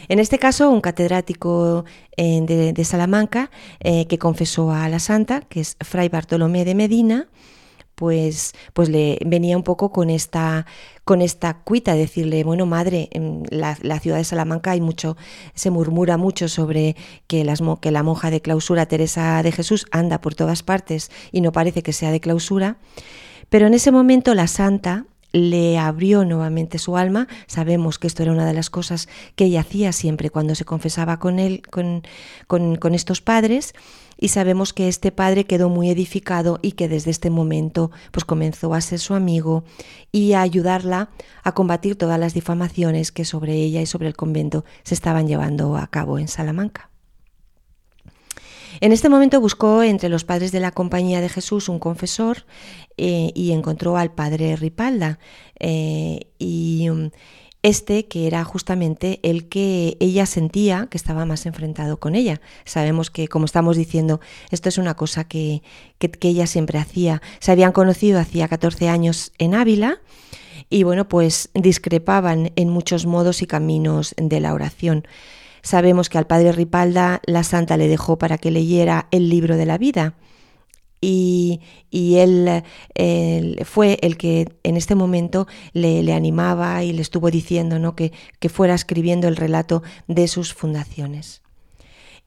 En 0.09 0.19
este 0.19 0.37
caso, 0.37 0.69
un 0.69 0.79
catedrático 0.79 1.85
eh, 2.17 2.39
de, 2.75 2.85
Salamanca 2.85 3.49
eh, 3.79 4.05
que 4.05 4.19
confesó 4.19 4.71
a 4.71 4.87
la 4.89 4.99
santa, 4.99 5.41
que 5.41 5.61
es 5.61 5.75
Fray 5.79 6.07
Bartolomé 6.07 6.65
de 6.65 6.75
Medina, 6.75 7.29
pues, 7.99 8.53
pues 8.71 8.87
le 8.87 9.19
venía 9.25 9.57
un 9.57 9.63
poco 9.63 9.91
con 9.91 10.09
esta, 10.09 10.65
con 11.03 11.21
esta 11.21 11.55
cuita, 11.55 11.95
decirle, 11.95 12.45
bueno, 12.45 12.65
madre, 12.65 13.09
en 13.11 13.43
la, 13.49 13.75
ciudad 13.99 14.15
de 14.15 14.23
Salamanca 14.23 14.71
hay 14.71 14.79
mucho, 14.79 15.17
se 15.53 15.69
murmura 15.69 16.15
mucho 16.15 16.47
sobre 16.47 16.95
que, 17.27 17.43
las, 17.43 17.61
que 17.81 17.91
la 17.91 18.01
monja 18.01 18.31
de 18.31 18.39
clausura 18.39 18.85
Teresa 18.85 19.43
de 19.43 19.51
Jesús 19.51 19.85
anda 19.91 20.21
por 20.21 20.33
todas 20.33 20.63
partes 20.63 21.11
y 21.33 21.41
no 21.41 21.51
parece 21.51 21.83
que 21.83 21.91
sea 21.91 22.09
de 22.11 22.21
clausura. 22.21 22.77
Pero 23.49 23.67
en 23.67 23.73
ese 23.73 23.91
momento 23.91 24.33
la 24.33 24.47
santa 24.47 25.05
le 25.31 25.77
abrió 25.77 26.25
nuevamente 26.25 26.77
su 26.79 26.97
alma. 26.97 27.27
Sabemos 27.47 27.99
que 27.99 28.07
esto 28.07 28.23
era 28.23 28.31
una 28.31 28.45
de 28.45 28.53
las 28.53 28.69
cosas 28.69 29.07
que 29.35 29.45
ella 29.45 29.61
hacía 29.61 29.91
siempre 29.91 30.29
cuando 30.29 30.55
se 30.55 30.65
confesaba 30.65 31.19
con 31.19 31.39
él, 31.39 31.61
con, 31.69 32.03
con, 32.47 32.95
estos 32.95 33.21
padres, 33.21 33.73
y 34.17 34.29
sabemos 34.29 34.73
que 34.73 34.87
este 34.87 35.11
padre 35.11 35.45
quedó 35.45 35.69
muy 35.69 35.89
edificado 35.89 36.59
y 36.61 36.73
que 36.73 36.89
desde 36.89 37.11
este 37.11 37.29
momento 37.29 37.91
pues 38.11 38.25
comenzó 38.25 38.73
a 38.73 38.81
ser 38.81 38.99
su 38.99 39.13
amigo 39.13 39.63
y 40.11 40.33
a 40.33 40.41
ayudarla 40.41 41.09
a 41.43 41.53
combatir 41.53 41.95
todas 41.95 42.19
las 42.19 42.33
difamaciones 42.33 43.11
que 43.11 43.25
sobre 43.25 43.53
ella 43.53 43.81
y 43.81 43.85
sobre 43.85 44.07
el 44.07 44.15
convento 44.15 44.65
se 44.83 44.93
estaban 44.93 45.27
llevando 45.27 45.77
a 45.77 45.87
cabo 45.87 46.19
en 46.19 46.27
Salamanca. 46.27 46.88
En 48.81 48.91
este 48.91 49.09
momento 49.09 49.41
buscó 49.41 49.83
entre 49.83 50.09
los 50.09 50.23
padres 50.23 50.51
de 50.51 50.59
la 50.59 50.71
Compañía 50.71 51.21
de 51.21 51.29
Jesús 51.29 51.69
un 51.69 51.79
confesor 51.79 52.45
eh, 52.97 53.31
y 53.35 53.51
encontró 53.51 53.97
al 53.97 54.11
padre 54.11 54.55
Ripalda. 54.55 55.19
Eh, 55.59 56.27
y 56.37 56.89
um, 56.89 57.09
este 57.61 58.07
que 58.07 58.25
era 58.27 58.45
justamente 58.45 59.19
el 59.21 59.49
que 59.49 59.97
ella 59.99 60.25
sentía 60.25 60.87
que 60.89 60.97
estaba 60.97 61.25
más 61.25 61.45
enfrentado 61.45 61.99
con 61.99 62.15
ella. 62.15 62.39
Sabemos 62.63 63.11
que, 63.11 63.27
como 63.27 63.45
estamos 63.45 63.75
diciendo, 63.75 64.21
esto 64.49 64.69
es 64.69 64.77
una 64.77 64.95
cosa 64.95 65.25
que, 65.25 65.61
que, 65.97 66.09
que 66.09 66.29
ella 66.29 66.47
siempre 66.47 66.79
hacía. 66.79 67.21
Se 67.39 67.51
habían 67.51 67.73
conocido 67.73 68.19
hacía 68.19 68.47
14 68.47 68.87
años 68.87 69.33
en 69.39 69.55
Ávila 69.55 69.99
y 70.69 70.83
bueno, 70.83 71.09
pues 71.09 71.49
discrepaban 71.53 72.51
en 72.55 72.69
muchos 72.69 73.05
modos 73.05 73.41
y 73.41 73.47
caminos 73.47 74.13
de 74.17 74.39
la 74.39 74.53
oración. 74.53 75.05
Sabemos 75.61 76.09
que 76.09 76.17
al 76.17 76.27
padre 76.27 76.51
Ripalda 76.51 77.21
la 77.25 77.43
santa 77.43 77.77
le 77.77 77.87
dejó 77.87 78.17
para 78.17 78.37
que 78.37 78.51
leyera 78.51 79.07
el 79.11 79.29
libro 79.29 79.57
de 79.57 79.65
la 79.65 79.77
vida. 79.77 80.15
Y, 81.01 81.61
él, 81.91 82.63
fue 83.63 83.97
el 84.01 84.17
que 84.17 84.49
en 84.63 84.75
este 84.75 84.95
momento 84.95 85.47
le, 85.73 86.13
animaba 86.13 86.83
y 86.83 86.91
le 86.91 87.01
estuvo 87.01 87.31
diciendo 87.31 87.79
¿no? 87.79 87.95
que, 87.95 88.11
que, 88.39 88.49
fuera 88.49 88.73
escribiendo 88.73 89.27
el 89.27 89.37
relato 89.37 89.81
de 90.07 90.27
sus 90.27 90.53
fundaciones. 90.53 91.41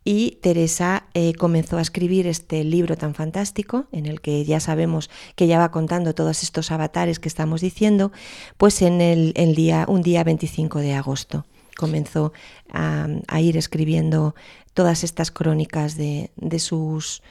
Y 0.04 0.38
Teresa 0.42 1.06
eh, 1.14 1.32
comenzó 1.34 1.78
a 1.78 1.82
escribir 1.82 2.26
este 2.26 2.64
libro 2.64 2.96
tan 2.96 3.14
fantástico, 3.14 3.86
en 3.92 4.06
el 4.06 4.20
que 4.20 4.44
ya 4.44 4.58
sabemos 4.58 5.10
que 5.36 5.46
ya 5.46 5.58
va 5.58 5.70
contando 5.70 6.12
todos 6.14 6.42
estos 6.42 6.72
avatares 6.72 7.20
que 7.20 7.28
estamos 7.28 7.60
diciendo, 7.60 8.10
pues 8.56 8.82
en 8.82 9.00
el, 9.00 9.32
el 9.36 9.54
día, 9.54 9.84
un 9.86 10.02
día 10.02 10.24
25 10.24 10.80
de 10.80 10.94
agosto 10.94 11.44
comenzó 11.76 12.32
a, 12.72 13.08
ir 13.40 13.56
escribiendo 13.56 14.34
todas 14.74 15.04
estas 15.04 15.30
crónicas 15.30 15.96
de, 15.96 16.30
sus 16.58 17.22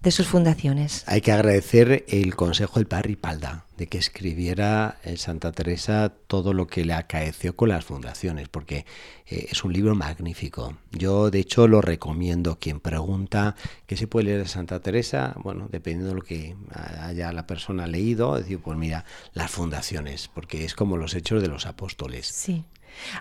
de 0.00 0.10
sus 0.10 0.26
fundaciones. 0.26 1.04
Hay 1.06 1.22
que 1.22 1.32
agradecer 1.32 2.04
el 2.08 2.34
consejo 2.36 2.78
del 2.78 2.86
padre 2.86 3.08
Ripalda 3.08 3.64
de 3.76 3.88
que 3.88 3.98
escribiera 3.98 4.98
en 5.02 5.16
Santa 5.16 5.50
Teresa 5.50 6.12
todo 6.26 6.52
lo 6.52 6.66
que 6.66 6.84
le 6.84 6.92
acaeció 6.92 7.56
con 7.56 7.70
las 7.70 7.84
fundaciones, 7.84 8.48
porque 8.48 8.86
eh, 9.26 9.48
es 9.50 9.64
un 9.64 9.72
libro 9.72 9.94
magnífico. 9.94 10.76
Yo, 10.92 11.30
de 11.30 11.40
hecho, 11.40 11.66
lo 11.66 11.80
recomiendo. 11.80 12.58
Quien 12.58 12.80
pregunta 12.80 13.56
qué 13.86 13.96
se 13.96 14.06
puede 14.06 14.26
leer 14.26 14.38
de 14.40 14.48
Santa 14.48 14.80
Teresa, 14.80 15.34
bueno, 15.42 15.68
dependiendo 15.70 16.10
de 16.10 16.14
lo 16.14 16.22
que 16.22 16.56
haya 17.00 17.32
la 17.32 17.46
persona 17.46 17.86
leído, 17.86 18.36
decir, 18.36 18.60
pues 18.60 18.78
mira, 18.78 19.04
las 19.32 19.50
fundaciones, 19.50 20.28
porque 20.32 20.64
es 20.64 20.74
como 20.74 20.96
los 20.96 21.14
hechos 21.14 21.42
de 21.42 21.48
los 21.48 21.66
apóstoles. 21.66 22.26
Sí. 22.26 22.64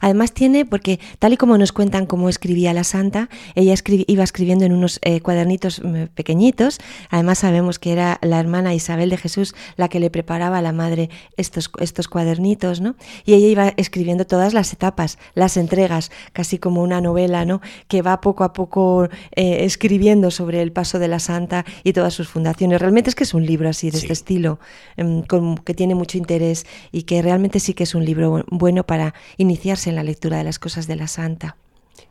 Además 0.02 0.34
tiene, 0.34 0.66
porque 0.66 1.00
tal 1.20 1.34
y 1.34 1.38
como 1.38 1.58
nos 1.58 1.72
cuentan 1.72 2.06
cómo 2.06 2.30
escribía 2.30 2.74
la 2.74 2.84
santa, 2.84 3.30
ella 3.56 3.74
iba 4.08 4.24
escribiendo 4.24 4.66
en 4.66 4.74
unos 4.74 5.00
eh, 5.02 5.22
cuadernitos 5.22 5.82
mm, 5.84 6.06
pequeñitos. 6.14 6.80
Además 7.10 7.40
sabemos 7.40 7.80
que 7.80 7.92
era 7.92 8.20
la 8.22 8.40
hermana 8.40 8.74
Isabel 8.74 9.10
de 9.10 9.18
Jesús 9.18 9.56
la 9.76 9.90
que 9.90 10.00
le 10.00 10.10
preparaba 10.10 10.58
a 10.58 10.62
la 10.62 10.72
madre 10.72 11.10
estos, 11.38 11.70
estos 11.80 12.08
cuadernitos, 12.08 12.82
¿no? 12.82 12.96
Y 13.26 13.34
ella 13.34 13.48
iba 13.48 13.74
escribiendo 13.78 14.26
todas 14.26 14.54
las 14.54 14.74
etapas, 14.74 15.18
las 15.36 15.58
entregas, 15.58 16.12
casi 16.34 16.58
como 16.58 16.82
una 16.82 17.02
novela, 17.02 17.46
¿no? 17.46 17.62
Que 17.88 18.02
va 18.02 18.22
poco 18.22 18.44
a 18.44 18.54
poco 18.54 19.10
eh, 19.36 19.66
escribiendo 19.66 20.32
sobre 20.32 20.62
el 20.62 20.72
paso 20.72 21.00
de 21.00 21.08
la 21.08 21.20
santa 21.20 21.66
y 21.84 21.94
todas 21.94 22.14
sus 22.14 22.28
fundaciones. 22.28 22.80
Realmente 22.80 23.10
es 23.10 23.16
que 23.16 23.24
es 23.24 23.34
un 23.34 23.46
libro 23.46 23.70
así, 23.70 23.90
de 23.90 23.98
este 23.98 24.14
estilo, 24.14 24.60
em, 24.98 25.24
que 25.64 25.74
tiene 25.74 25.96
mucho 25.96 26.18
interés 26.18 26.66
y 26.92 27.04
que 27.04 27.22
realmente 27.22 27.60
sí 27.60 27.74
que 27.74 27.84
es 27.84 27.96
un 27.96 28.06
libro 28.06 28.46
bueno 28.50 28.84
para 28.84 29.14
iniciar 29.38 29.63
en 29.64 29.96
la 29.96 30.04
lectura 30.04 30.38
de 30.38 30.44
las 30.44 30.60
cosas 30.60 30.88
de 30.88 30.98
la 30.98 31.08
santa. 31.08 31.56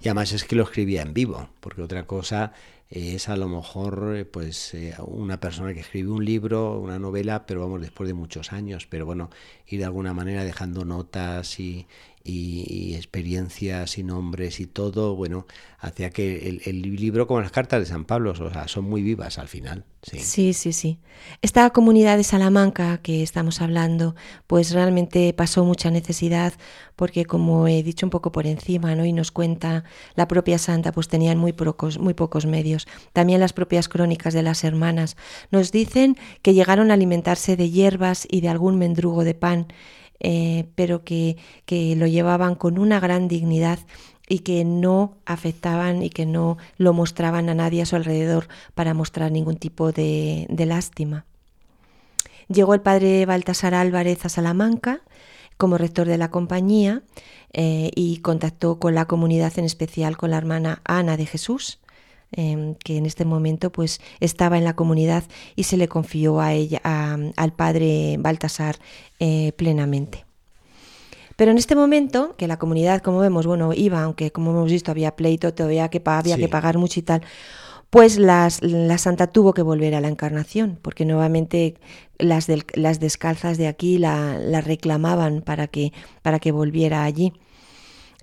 Y 0.00 0.08
además 0.08 0.32
es 0.32 0.44
que 0.44 0.56
lo 0.56 0.62
escribía 0.62 1.02
en 1.02 1.12
vivo, 1.12 1.50
porque 1.60 1.82
otra 1.82 2.06
cosa 2.06 2.52
es 2.88 3.28
a 3.28 3.36
lo 3.36 3.46
mejor 3.48 4.14
eh, 4.16 4.24
pues 4.24 4.72
eh, 4.74 4.94
una 5.06 5.38
persona 5.38 5.74
que 5.74 5.80
escribe 5.80 6.10
un 6.10 6.24
libro, 6.24 6.78
una 6.78 6.98
novela, 6.98 7.44
pero 7.46 7.60
vamos 7.60 7.80
después 7.82 8.08
de 8.08 8.14
muchos 8.14 8.52
años, 8.52 8.86
pero 8.88 9.04
bueno, 9.04 9.28
ir 9.66 9.80
de 9.80 9.84
alguna 9.84 10.14
manera 10.14 10.44
dejando 10.44 10.84
notas 10.86 11.60
y, 11.60 11.86
y, 12.24 12.94
experiencias 12.94 13.98
y 13.98 14.04
nombres 14.04 14.60
y 14.60 14.66
todo, 14.66 15.16
bueno, 15.16 15.46
hacía 15.78 16.10
que 16.10 16.60
el, 16.64 16.82
libro, 16.82 17.26
como 17.26 17.40
las 17.40 17.50
cartas 17.50 17.80
de 17.80 17.86
San 17.86 18.04
Pablo, 18.04 18.34
son 18.66 18.84
muy 18.84 19.02
vivas 19.02 19.38
al 19.38 19.48
final. 19.48 19.84
Sí. 20.02 20.18
sí, 20.18 20.52
sí, 20.52 20.72
sí. 20.72 20.98
Esta 21.42 21.70
comunidad 21.70 22.16
de 22.16 22.24
Salamanca 22.24 22.98
que 22.98 23.22
estamos 23.22 23.60
hablando, 23.60 24.16
pues 24.48 24.72
realmente 24.72 25.32
pasó 25.32 25.64
mucha 25.64 25.92
necesidad 25.92 26.54
porque 26.96 27.24
como 27.24 27.68
he 27.68 27.82
dicho 27.82 28.06
un 28.06 28.10
poco 28.10 28.32
por 28.32 28.46
encima, 28.46 28.94
¿no? 28.94 29.04
Y 29.04 29.12
nos 29.12 29.30
cuenta 29.30 29.84
la 30.14 30.28
propia 30.28 30.58
santa, 30.58 30.92
pues 30.92 31.08
tenían 31.08 31.38
muy 31.38 31.52
pocos, 31.52 31.98
muy 31.98 32.14
pocos 32.14 32.46
medios. 32.46 32.86
También 33.12 33.40
las 33.40 33.52
propias 33.52 33.88
crónicas 33.88 34.34
de 34.34 34.42
las 34.42 34.64
hermanas 34.64 35.16
nos 35.50 35.72
dicen 35.72 36.16
que 36.42 36.54
llegaron 36.54 36.90
a 36.90 36.94
alimentarse 36.94 37.56
de 37.56 37.70
hierbas 37.70 38.26
y 38.30 38.40
de 38.40 38.48
algún 38.48 38.78
mendrugo 38.78 39.24
de 39.24 39.34
pan 39.34 39.68
eh, 40.24 40.68
pero 40.76 41.02
que, 41.04 41.36
lo 41.96 42.06
llevaban 42.06 42.54
con 42.54 42.78
una 42.78 43.00
gran 43.00 43.26
dignidad 43.26 43.80
y 44.28 44.38
que 44.38 44.64
no 44.64 45.16
afectaban 45.26 46.02
y 46.02 46.10
que 46.10 46.26
no 46.26 46.58
lo 46.78 46.92
mostraban 46.92 47.48
a 47.48 47.54
nadie 47.54 47.82
a 47.82 47.86
su 47.86 47.96
alrededor 47.96 48.46
para 48.74 48.94
mostrar 48.94 49.32
ningún 49.32 49.56
tipo 49.56 49.90
de, 49.90 50.46
lástima. 50.48 51.26
Llegó 52.48 52.74
el 52.74 52.80
padre 52.80 53.26
Baltasar 53.26 53.74
Álvarez 53.74 54.24
a 54.24 54.28
Salamanca 54.28 55.00
como 55.56 55.76
rector 55.76 56.06
de 56.06 56.18
la 56.18 56.30
compañía 56.30 57.02
eh, 57.52 57.90
y 57.94 58.18
contactó 58.18 58.78
con 58.78 58.94
la 58.94 59.06
comunidad, 59.06 59.52
en 59.58 59.64
especial 59.64 60.16
con 60.16 60.30
la 60.30 60.38
hermana 60.38 60.82
Ana 60.84 61.16
de 61.16 61.26
Jesús, 61.26 61.80
Em, 62.34 62.76
que 62.76 62.96
en 62.96 63.04
este 63.04 63.26
momento 63.26 63.70
pues 63.70 64.00
estaba 64.20 64.56
en 64.56 64.64
la 64.64 64.74
comunidad 64.74 65.24
y 65.54 65.64
se 65.64 65.76
le 65.76 65.86
confió 65.86 66.40
a 66.40 66.54
ella, 66.54 66.80
al 66.82 67.52
padre 67.52 68.16
Baltasar 68.18 68.76
eh, 69.20 69.52
plenamente. 69.56 70.24
Pero 71.36 71.50
en 71.50 71.58
este 71.58 71.74
momento, 71.74 72.34
que 72.38 72.46
la 72.46 72.58
comunidad, 72.58 73.02
como 73.02 73.18
vemos, 73.18 73.46
bueno, 73.46 73.74
iba, 73.74 74.02
aunque 74.02 74.30
como 74.30 74.52
hemos 74.52 74.70
visto 74.70 74.90
había 74.90 75.14
pleito, 75.14 75.52
todavía 75.52 75.88
que, 75.88 76.00
había 76.06 76.38
que 76.38 76.48
pagar 76.48 76.78
mucho 76.78 77.00
y 77.00 77.02
tal, 77.02 77.22
pues 77.90 78.18
las, 78.18 78.62
la 78.62 78.96
santa 78.96 79.26
tuvo 79.26 79.52
que 79.52 79.60
volver 79.60 79.94
a 79.94 80.00
la 80.00 80.08
encarnación, 80.08 80.78
porque 80.80 81.04
nuevamente 81.04 81.74
las, 82.18 82.48
las 82.74 83.00
descalzas 83.00 83.58
de 83.58 83.66
aquí 83.66 83.98
la, 83.98 84.38
la 84.38 84.62
reclamaban 84.62 85.42
para 85.42 85.66
que, 85.66 85.92
para 86.22 86.38
que 86.38 86.52
volviera 86.52 87.04
allí. 87.04 87.34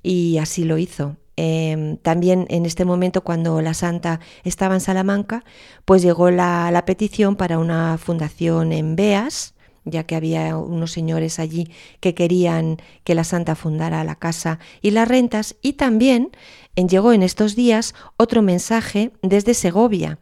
Y 0.01 0.39
así 0.39 0.63
lo 0.63 0.79
hizo. 0.79 1.17
Em, 1.41 1.95
también 1.95 2.47
en 2.49 2.65
este 2.65 2.83
momento, 2.83 3.23
cuando 3.23 3.61
la 3.61 3.73
santa 3.73 4.19
estaba 4.43 4.73
en 4.75 4.81
Salamanca, 4.81 5.45
pues 5.85 6.01
llegó 6.01 6.31
la, 6.31 6.83
petición 6.85 7.37
para 7.37 7.59
una 7.59 7.97
fundación 7.97 8.73
en 8.73 8.97
Beas, 8.97 9.53
ya 9.85 10.03
que 10.03 10.17
había 10.17 10.57
unos 10.57 10.91
señores 10.91 11.39
allí 11.39 11.71
que 12.01 12.13
querían 12.13 12.75
que 13.05 13.15
la 13.15 13.23
santa 13.23 13.55
fundara 13.55 14.03
la 14.03 14.15
casa 14.15 14.59
y 14.81 14.91
las 14.91 15.07
rentas, 15.07 15.55
y 15.61 15.73
también 15.73 16.31
llegó 16.75 17.13
en 17.13 17.23
estos 17.23 17.55
días 17.55 17.95
otro 18.17 18.41
mensaje 18.41 19.13
desde 19.21 19.53
Segovia, 19.53 20.19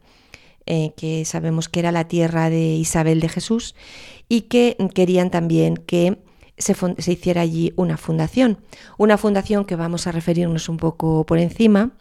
eh, 0.68 0.92
que 0.96 1.26
sabemos 1.26 1.68
que 1.68 1.80
era 1.80 1.92
la 1.92 2.08
tierra 2.08 2.52
de 2.52 2.76
Isabel 2.76 3.22
de 3.22 3.30
Jesús, 3.30 3.74
y 4.30 4.42
que 4.42 4.78
querían 4.94 5.32
también 5.32 5.78
que 5.78 6.20
se, 6.58 7.12
hiciera 7.12 7.42
allí 7.42 7.74
una 7.76 7.98
fundación. 7.98 8.60
Una 8.98 9.18
fundación 9.18 9.66
que 9.66 9.76
vamos 9.76 10.08
a 10.08 10.12
referirnos 10.12 10.70
un 10.70 10.78
poco 10.78 11.26
por 11.26 11.38
encima, 11.38 11.92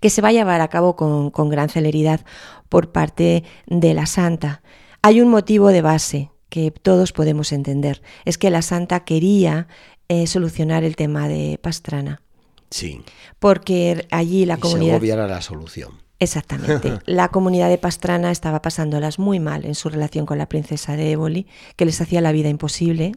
que 0.00 0.10
se 0.10 0.22
va 0.22 0.28
a 0.28 0.32
llevar 0.32 0.60
a 0.60 0.68
cabo 0.68 0.96
con, 0.96 1.48
gran 1.48 1.68
celeridad 1.68 2.20
por 2.68 2.92
parte 2.92 3.44
de 3.66 3.94
la 3.94 4.06
Santa. 4.06 4.62
Hay 5.02 5.20
un 5.20 5.28
motivo 5.28 5.68
de 5.68 5.82
base 5.82 6.30
que 6.48 6.70
todos 6.70 7.12
podemos 7.12 7.52
entender, 7.52 8.02
es 8.24 8.38
que 8.38 8.50
la 8.50 8.62
Santa 8.62 9.04
quería 9.04 9.68
eh, 10.08 10.26
solucionar 10.26 10.84
el 10.84 10.96
tema 10.96 11.28
de 11.28 11.58
Pastrana. 11.62 12.22
Sí. 12.70 13.02
Porque 13.38 14.06
allí 14.10 14.46
la 14.46 14.54
y 14.54 14.60
comunidad... 14.60 15.02
Era 15.02 15.26
la 15.26 15.42
solución. 15.42 16.00
Exactamente. 16.20 16.98
La 17.06 17.28
comunidad 17.28 17.70
de 17.70 17.78
Pastrana 17.78 18.30
estaba 18.30 18.60
pasándolas 18.60 19.18
muy 19.18 19.40
mal 19.40 19.64
en 19.64 19.74
su 19.74 19.88
relación 19.88 20.26
con 20.26 20.36
la 20.36 20.48
princesa 20.48 20.94
de 20.94 21.12
Éboli, 21.12 21.46
que 21.76 21.86
les 21.86 22.00
hacía 22.00 22.20
la 22.20 22.30
vida 22.30 22.50
imposible, 22.50 23.12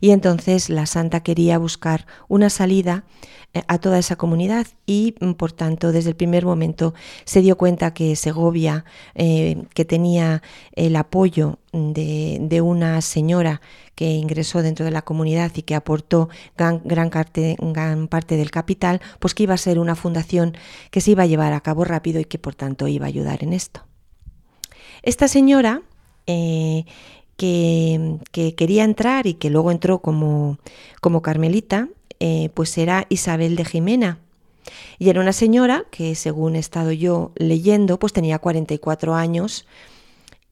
y 0.00 0.10
entonces 0.10 0.70
la 0.70 0.86
santa 0.86 1.20
quería 1.20 1.58
buscar 1.58 2.06
una 2.28 2.50
salida 2.50 3.04
eh, 3.54 3.62
a 3.66 3.78
toda 3.78 3.98
esa 3.98 4.14
comunidad 4.16 4.68
y, 4.86 5.16
mm, 5.20 5.32
por 5.32 5.50
tanto, 5.50 5.90
desde 5.90 6.10
el 6.10 6.16
primer 6.16 6.44
momento 6.44 6.94
se 7.24 7.40
dio 7.40 7.56
cuenta 7.56 7.92
que 7.92 8.14
Segovia, 8.14 8.84
eh, 9.16 9.64
que 9.74 9.84
tenía 9.84 10.40
el 10.76 10.94
apoyo 10.94 11.58
de, 11.74 12.60
una 12.62 13.00
señora 13.00 13.60
que 13.94 14.12
ingresó 14.12 14.62
dentro 14.62 14.84
de 14.84 14.90
la 14.90 15.02
comunidad 15.02 15.52
y 15.54 15.62
que 15.62 15.74
aportó 15.74 16.28
gran, 16.56 17.10
parte, 17.10 18.36
del 18.36 18.50
capital, 18.50 19.00
pues 19.18 19.34
que 19.34 19.42
iba 19.42 19.54
a 19.54 19.58
ser 19.58 19.78
una 19.78 19.96
fundación 19.96 20.56
que 20.90 21.00
se 21.00 21.10
iba 21.10 21.24
a 21.24 21.26
llevar 21.26 21.52
a 21.52 21.60
cabo 21.60 21.84
rápido 21.84 22.20
y 22.20 22.24
que, 22.24 22.38
por 22.38 22.54
tanto, 22.54 22.86
iba 22.86 23.06
a 23.06 23.08
ayudar 23.08 23.42
en 23.42 23.52
esto. 23.52 23.84
Esta 25.02 25.28
señora... 25.28 25.82
Eh, 26.26 26.84
que, 27.36 28.18
que, 28.30 28.54
quería 28.54 28.84
entrar 28.84 29.26
y 29.26 29.34
que 29.34 29.50
luego 29.50 29.72
entró 29.72 29.98
como, 29.98 30.58
como 31.00 31.20
carmelita, 31.20 31.88
eh, 32.20 32.50
pues 32.54 32.78
era 32.78 33.06
Isabel 33.08 33.56
de 33.56 33.64
Jimena. 33.64 34.20
Y 35.00 35.08
era 35.10 35.20
una 35.20 35.32
señora 35.32 35.84
que, 35.90 36.14
según 36.14 36.54
he 36.54 36.60
estado 36.60 36.92
yo 36.92 37.32
leyendo, 37.34 37.98
pues 37.98 38.12
tenía 38.12 38.38
44 38.38 39.14
años 39.16 39.66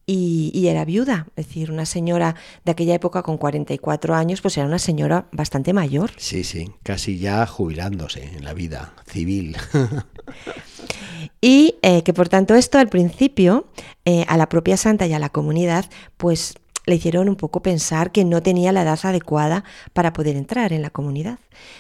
y, 0.07 0.51
y, 0.55 0.69
era 0.69 0.85
viuda. 0.85 1.27
Es 1.37 1.47
decir, 1.47 1.71
una 1.71 1.87
señora 1.87 2.35
de 2.65 2.73
aquella 2.73 2.95
época 2.95 3.23
con 3.23 3.39
44 3.39 4.15
años, 4.15 4.41
pues 4.41 4.57
era 4.57 4.67
una 4.67 4.79
señora 4.79 5.27
bastante 5.33 5.73
mayor. 5.73 6.11
Sí, 6.17 6.45
sí, 6.45 6.73
casi 6.83 7.19
ya 7.19 7.47
jubilándose 7.47 8.25
en 8.25 8.45
la 8.45 8.55
vida 8.55 8.95
civil. 9.07 9.57
y 11.41 11.77
eh, 11.83 12.03
que 12.03 12.13
por 12.13 12.29
tanto 12.29 12.55
esto 12.55 12.79
al 12.79 12.89
principio 12.89 13.67
eh, 14.05 14.25
a 14.29 14.37
la 14.37 14.49
propia 14.49 14.77
santa 14.77 15.07
y 15.07 15.13
a 15.13 15.19
la 15.19 15.31
comunidad, 15.31 15.87
pues 16.17 16.55
le 16.87 16.95
hicieron 16.97 17.29
un 17.29 17.37
poco 17.37 17.61
pensar 17.61 18.13
que 18.13 18.25
no 18.25 18.43
tenía 18.43 18.73
la 18.73 18.83
edad 18.83 18.99
adecuada 19.03 19.65
para 19.93 20.13
poder 20.13 20.37
entrar 20.37 20.73
en 20.73 20.83
la 20.83 20.91
comunidad. 20.91 21.39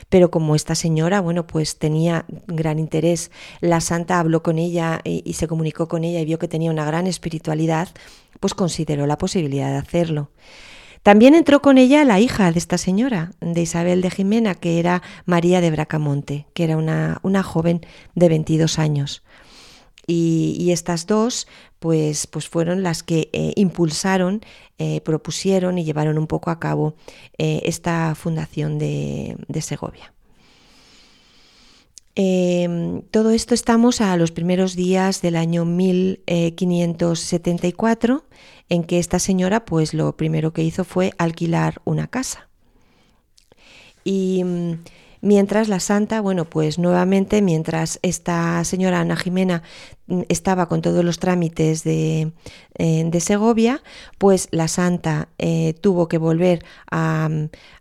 Pero 0.08 0.30
como 0.30 0.54
esta 0.54 0.74
señora, 0.74 1.20
bueno, 1.20 1.46
pues 1.46 1.78
tenía 1.78 2.24
gran 2.46 2.78
interés, 2.78 3.30
la 3.60 3.80
santa 3.80 4.20
habló 4.20 4.42
con 4.42 4.58
ella 4.58 5.00
y, 5.04 5.32
se 5.32 5.48
comunicó 5.48 5.88
con 5.88 6.04
ella 6.04 6.20
y 6.20 6.24
vio 6.24 6.38
que 6.38 6.48
tenía 6.48 6.70
una 6.70 6.84
gran 6.84 7.06
espiritualidad, 7.06 7.88
pues 8.40 8.54
consideró 8.54 9.06
la 9.06 9.18
posibilidad 9.18 9.70
de 9.70 9.78
hacerlo. 9.78 10.30
También 11.02 11.34
entró 11.34 11.62
con 11.62 11.78
ella 11.78 12.04
la 12.04 12.20
hija 12.20 12.52
de 12.52 12.58
esta 12.58 12.78
señora, 12.78 13.32
de 13.40 13.62
Isabel 13.62 14.02
de 14.02 14.10
Jimena, 14.10 14.54
que 14.54 14.78
era 14.78 15.02
María 15.24 15.60
de 15.60 15.72
Bracamonte, 15.72 16.46
que 16.54 16.62
era 16.62 16.76
una, 16.76 17.18
una 17.22 17.42
joven 17.42 17.80
de 18.14 18.28
22 18.28 18.78
años. 18.78 19.24
Y, 20.06 20.70
estas 20.72 21.06
dos 21.06 21.46
pues, 21.78 22.26
pues 22.26 22.48
fueron 22.48 22.82
las 22.82 23.02
que 23.02 23.30
eh, 23.32 23.52
impulsaron, 23.56 24.40
eh, 24.78 25.00
propusieron 25.02 25.78
y 25.78 25.84
llevaron 25.84 26.18
un 26.18 26.26
poco 26.26 26.50
a 26.50 26.58
cabo 26.58 26.94
eh, 27.38 27.62
esta 27.64 28.14
fundación 28.14 28.78
de, 28.78 29.36
de 29.48 29.62
Segovia. 29.62 30.12
Eh, 32.14 33.00
todo 33.10 33.30
esto 33.30 33.54
estamos 33.54 34.02
a 34.02 34.14
los 34.18 34.32
primeros 34.32 34.76
días 34.76 35.22
del 35.22 35.36
año 35.36 35.64
1574, 35.64 38.26
en 38.68 38.84
que 38.84 38.98
esta 38.98 39.18
señora, 39.18 39.64
pues 39.64 39.94
lo 39.94 40.14
primero 40.16 40.52
que 40.52 40.62
hizo 40.62 40.84
fue 40.84 41.12
alquilar 41.18 41.80
una 41.84 42.08
casa. 42.08 42.50
Y 44.04 44.44
Mientras 45.24 45.68
la 45.68 45.78
santa, 45.78 46.20
bueno, 46.20 46.46
pues 46.46 46.80
nuevamente, 46.80 47.42
mientras 47.42 48.00
esta 48.02 48.64
señora 48.64 48.98
Ana 48.98 49.14
Jimena 49.14 49.62
mm, 50.08 50.22
estaba 50.28 50.66
con 50.66 50.82
todos 50.82 51.04
los 51.04 51.20
trámites 51.20 51.84
de, 51.84 52.32
eh, 52.76 53.04
de 53.06 53.20
Segovia, 53.20 53.84
pues 54.18 54.48
la 54.50 54.66
santa 54.66 55.28
eh, 55.38 55.74
tuvo 55.80 56.08
que 56.08 56.18
volver 56.18 56.64
a, 56.90 57.30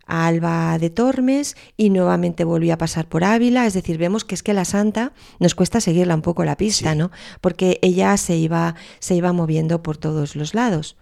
a, 0.06 0.26
Alba 0.28 0.78
de 0.78 0.90
Tormes 0.90 1.56
y 1.76 1.90
nuevamente 1.90 2.44
volvió 2.44 2.74
a 2.74 2.78
pasar 2.78 3.08
por 3.08 3.24
Ávila. 3.24 3.66
Es 3.66 3.74
decir, 3.74 3.98
vemos 3.98 4.24
que 4.24 4.36
es 4.36 4.44
que 4.44 4.54
la 4.54 4.64
santa 4.64 5.12
nos 5.40 5.56
cuesta 5.56 5.80
seguirla 5.80 6.14
un 6.14 6.22
poco 6.22 6.44
la 6.44 6.56
pista, 6.56 6.92
sí. 6.92 6.98
¿no? 6.98 7.10
Porque 7.40 7.80
ella 7.82 8.16
se 8.18 8.36
iba, 8.36 8.76
se 9.00 9.16
iba 9.16 9.32
moviendo 9.32 9.82
por 9.82 9.96
todos 9.96 10.36
los 10.36 10.54
lados 10.54 10.96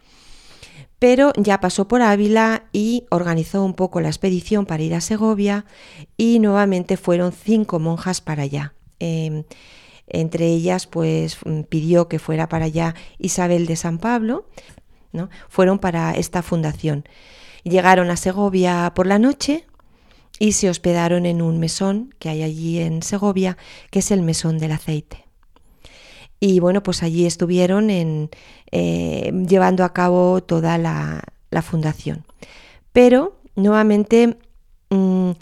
pero 1.01 1.33
ya 1.37 1.59
pasó 1.61 1.89
por 1.89 2.03
Ávila 2.03 2.65
y 2.73 3.07
organizó 3.11 3.65
un 3.65 3.73
poco 3.75 4.01
la 4.01 4.09
expedición 4.09 4.67
para 4.67 4.83
ir 4.83 4.95
a 4.95 5.01
Segovia 5.01 5.65
y 6.17 6.39
nuevamente 6.39 6.97
fueron 6.99 7.33
cinco 7.33 7.81
monjas 7.81 8.21
para 8.21 8.43
allá. 8.43 8.75
Eh, 9.01 9.45
entre 10.07 10.47
ellas, 10.49 10.87
pues 10.87 11.39
mm, 11.45 11.63
pidió 11.63 12.07
que 12.07 12.19
fuera 12.19 12.49
para 12.49 12.67
allá 12.67 12.95
Isabel 13.19 13.67
de 13.67 13.77
San 13.77 13.99
Pablo, 13.99 14.47
¿no? 15.13 15.31
fueron 15.49 15.79
para 15.79 16.13
esta 16.13 16.43
fundación. 16.43 17.05
Llegaron 17.65 18.11
a 18.11 18.17
Segovia 18.17 18.93
por 18.95 19.07
la 19.07 19.19
noche 19.19 19.65
y 20.39 20.53
se 20.53 20.69
hospedaron 20.69 21.25
en 21.25 21.41
un 21.41 21.59
mesón 21.59 22.15
que 22.19 22.29
hay 22.29 22.43
allí 22.43 22.79
en 22.79 23.03
Segovia, 23.03 23.57
que 23.91 24.01
es 24.01 24.11
el 24.11 24.21
mesón 24.21 24.59
del 24.59 24.73
aceite. 24.73 25.30
Y 26.41 26.59
bueno, 26.59 26.83
pues 26.83 27.03
allí 27.03 27.27
estuvieron 27.27 27.91
eh, 27.91 29.33
llevando 29.47 29.85
a 29.85 29.93
cabo 29.93 30.43
toda 30.43 30.79
la, 30.79 31.23
fundación. 31.63 32.25
Pero 32.93 33.37
nuevamente 33.55 34.39
mmm, 34.89 35.33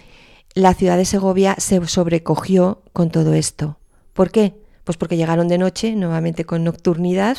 la 0.54 0.74
ciudad 0.74 0.96
de 0.96 1.04
Segovia 1.04 1.54
se 1.58 1.86
sobrecogió 1.86 2.82
con 2.92 3.10
todo 3.10 3.32
esto. 3.34 3.78
¿Por 4.12 4.32
qué? 4.32 4.54
Pues 4.82 4.96
porque 4.96 5.16
llegaron 5.16 5.46
de 5.46 5.58
noche, 5.58 5.94
nuevamente 5.94 6.44
con 6.44 6.64
nocturnidad, 6.64 7.38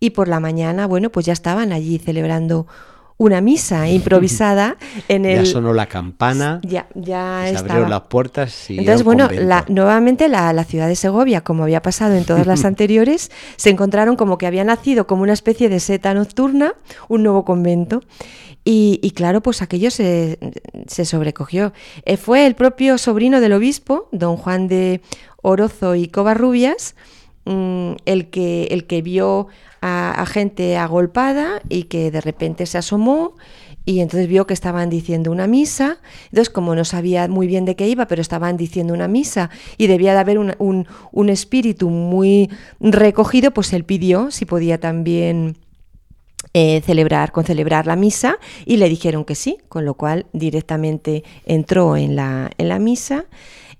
y 0.00 0.10
por 0.10 0.28
la 0.28 0.40
mañana, 0.40 0.86
bueno, 0.86 1.10
pues 1.10 1.24
ya 1.24 1.32
estaban 1.32 1.72
allí 1.72 1.98
celebrando 1.98 2.66
una 3.18 3.40
misa 3.40 3.88
improvisada 3.90 4.76
en 5.08 5.26
el... 5.26 5.44
Ya 5.44 5.52
sonó 5.52 5.74
la 5.74 5.86
campana, 5.86 6.60
ya, 6.62 6.86
ya 6.94 7.42
se 7.44 7.50
estaba. 7.50 7.72
abrieron 7.72 7.90
las 7.90 8.02
puertas 8.02 8.70
y 8.70 8.78
Entonces, 8.78 9.04
bueno, 9.04 9.28
la, 9.30 9.64
nuevamente 9.68 10.28
la, 10.28 10.52
la, 10.52 10.64
ciudad 10.64 10.88
de 10.88 10.96
Segovia, 10.96 11.42
como 11.42 11.64
había 11.64 11.82
pasado 11.82 12.14
en 12.14 12.24
todas 12.24 12.46
las 12.46 12.64
anteriores, 12.64 13.30
se 13.56 13.70
encontraron 13.70 14.16
como 14.16 14.38
que 14.38 14.46
había 14.46 14.64
nacido 14.64 15.06
como 15.06 15.22
una 15.22 15.34
especie 15.34 15.68
de 15.68 15.80
seta 15.80 16.14
nocturna, 16.14 16.74
un 17.08 17.22
nuevo 17.22 17.44
convento. 17.44 18.02
Y, 18.64 19.00
y, 19.02 19.12
claro, 19.12 19.40
pues 19.40 19.62
aquello 19.62 19.90
se, 19.90 20.38
se 20.86 21.06
sobrecogió. 21.06 21.72
Eh, 22.04 22.18
fue 22.18 22.46
el 22.46 22.54
propio 22.54 22.98
sobrino 22.98 23.40
del 23.40 23.54
obispo, 23.54 24.08
don 24.12 24.36
Juan 24.36 24.68
de 24.68 25.00
Orozo 25.40 25.94
y 25.94 26.08
Covarrubias, 26.08 26.94
mmm, 27.48 27.96
el, 28.04 28.28
que, 28.30 28.64
el 28.70 28.86
que 28.86 29.02
vio 29.02 29.48
a, 29.80 30.20
a, 30.20 30.26
gente 30.26 30.76
agolpada 30.76 31.60
y 31.68 31.84
que 31.84 32.10
de 32.10 32.20
repente 32.20 32.66
se 32.66 32.78
asomó 32.78 33.34
y 33.84 34.00
entonces 34.00 34.28
vio 34.28 34.46
que 34.46 34.52
estaban 34.52 34.90
diciendo 34.90 35.30
una 35.30 35.46
misa. 35.46 35.96
Entonces, 36.26 36.50
como 36.50 36.74
no 36.74 36.84
sabía 36.84 37.26
muy 37.26 37.46
bien 37.46 37.64
de 37.64 37.74
qué 37.74 37.88
iba, 37.88 38.06
pero 38.06 38.20
estaban 38.20 38.58
diciendo 38.58 38.92
una 38.92 39.08
misa 39.08 39.48
y 39.78 39.86
debía 39.86 40.12
de 40.12 40.18
haber 40.18 40.38
un, 40.38 40.54
un, 40.58 40.86
un 41.10 41.28
espíritu 41.30 41.88
muy 41.88 42.50
recogido, 42.80 43.50
pues 43.52 43.72
él 43.72 43.84
pidió 43.84 44.30
si 44.30 44.44
podía 44.44 44.78
también 44.78 45.56
eh, 46.54 46.82
celebrar, 46.82 47.32
con 47.32 47.44
celebrar 47.44 47.86
la 47.86 47.96
misa 47.96 48.38
y 48.64 48.76
le 48.76 48.88
dijeron 48.88 49.24
que 49.24 49.34
sí, 49.34 49.58
con 49.68 49.84
lo 49.84 49.94
cual 49.94 50.26
directamente 50.32 51.24
entró 51.46 51.96
en 51.96 52.14
la, 52.14 52.50
en 52.58 52.68
la 52.68 52.78
misa 52.78 53.26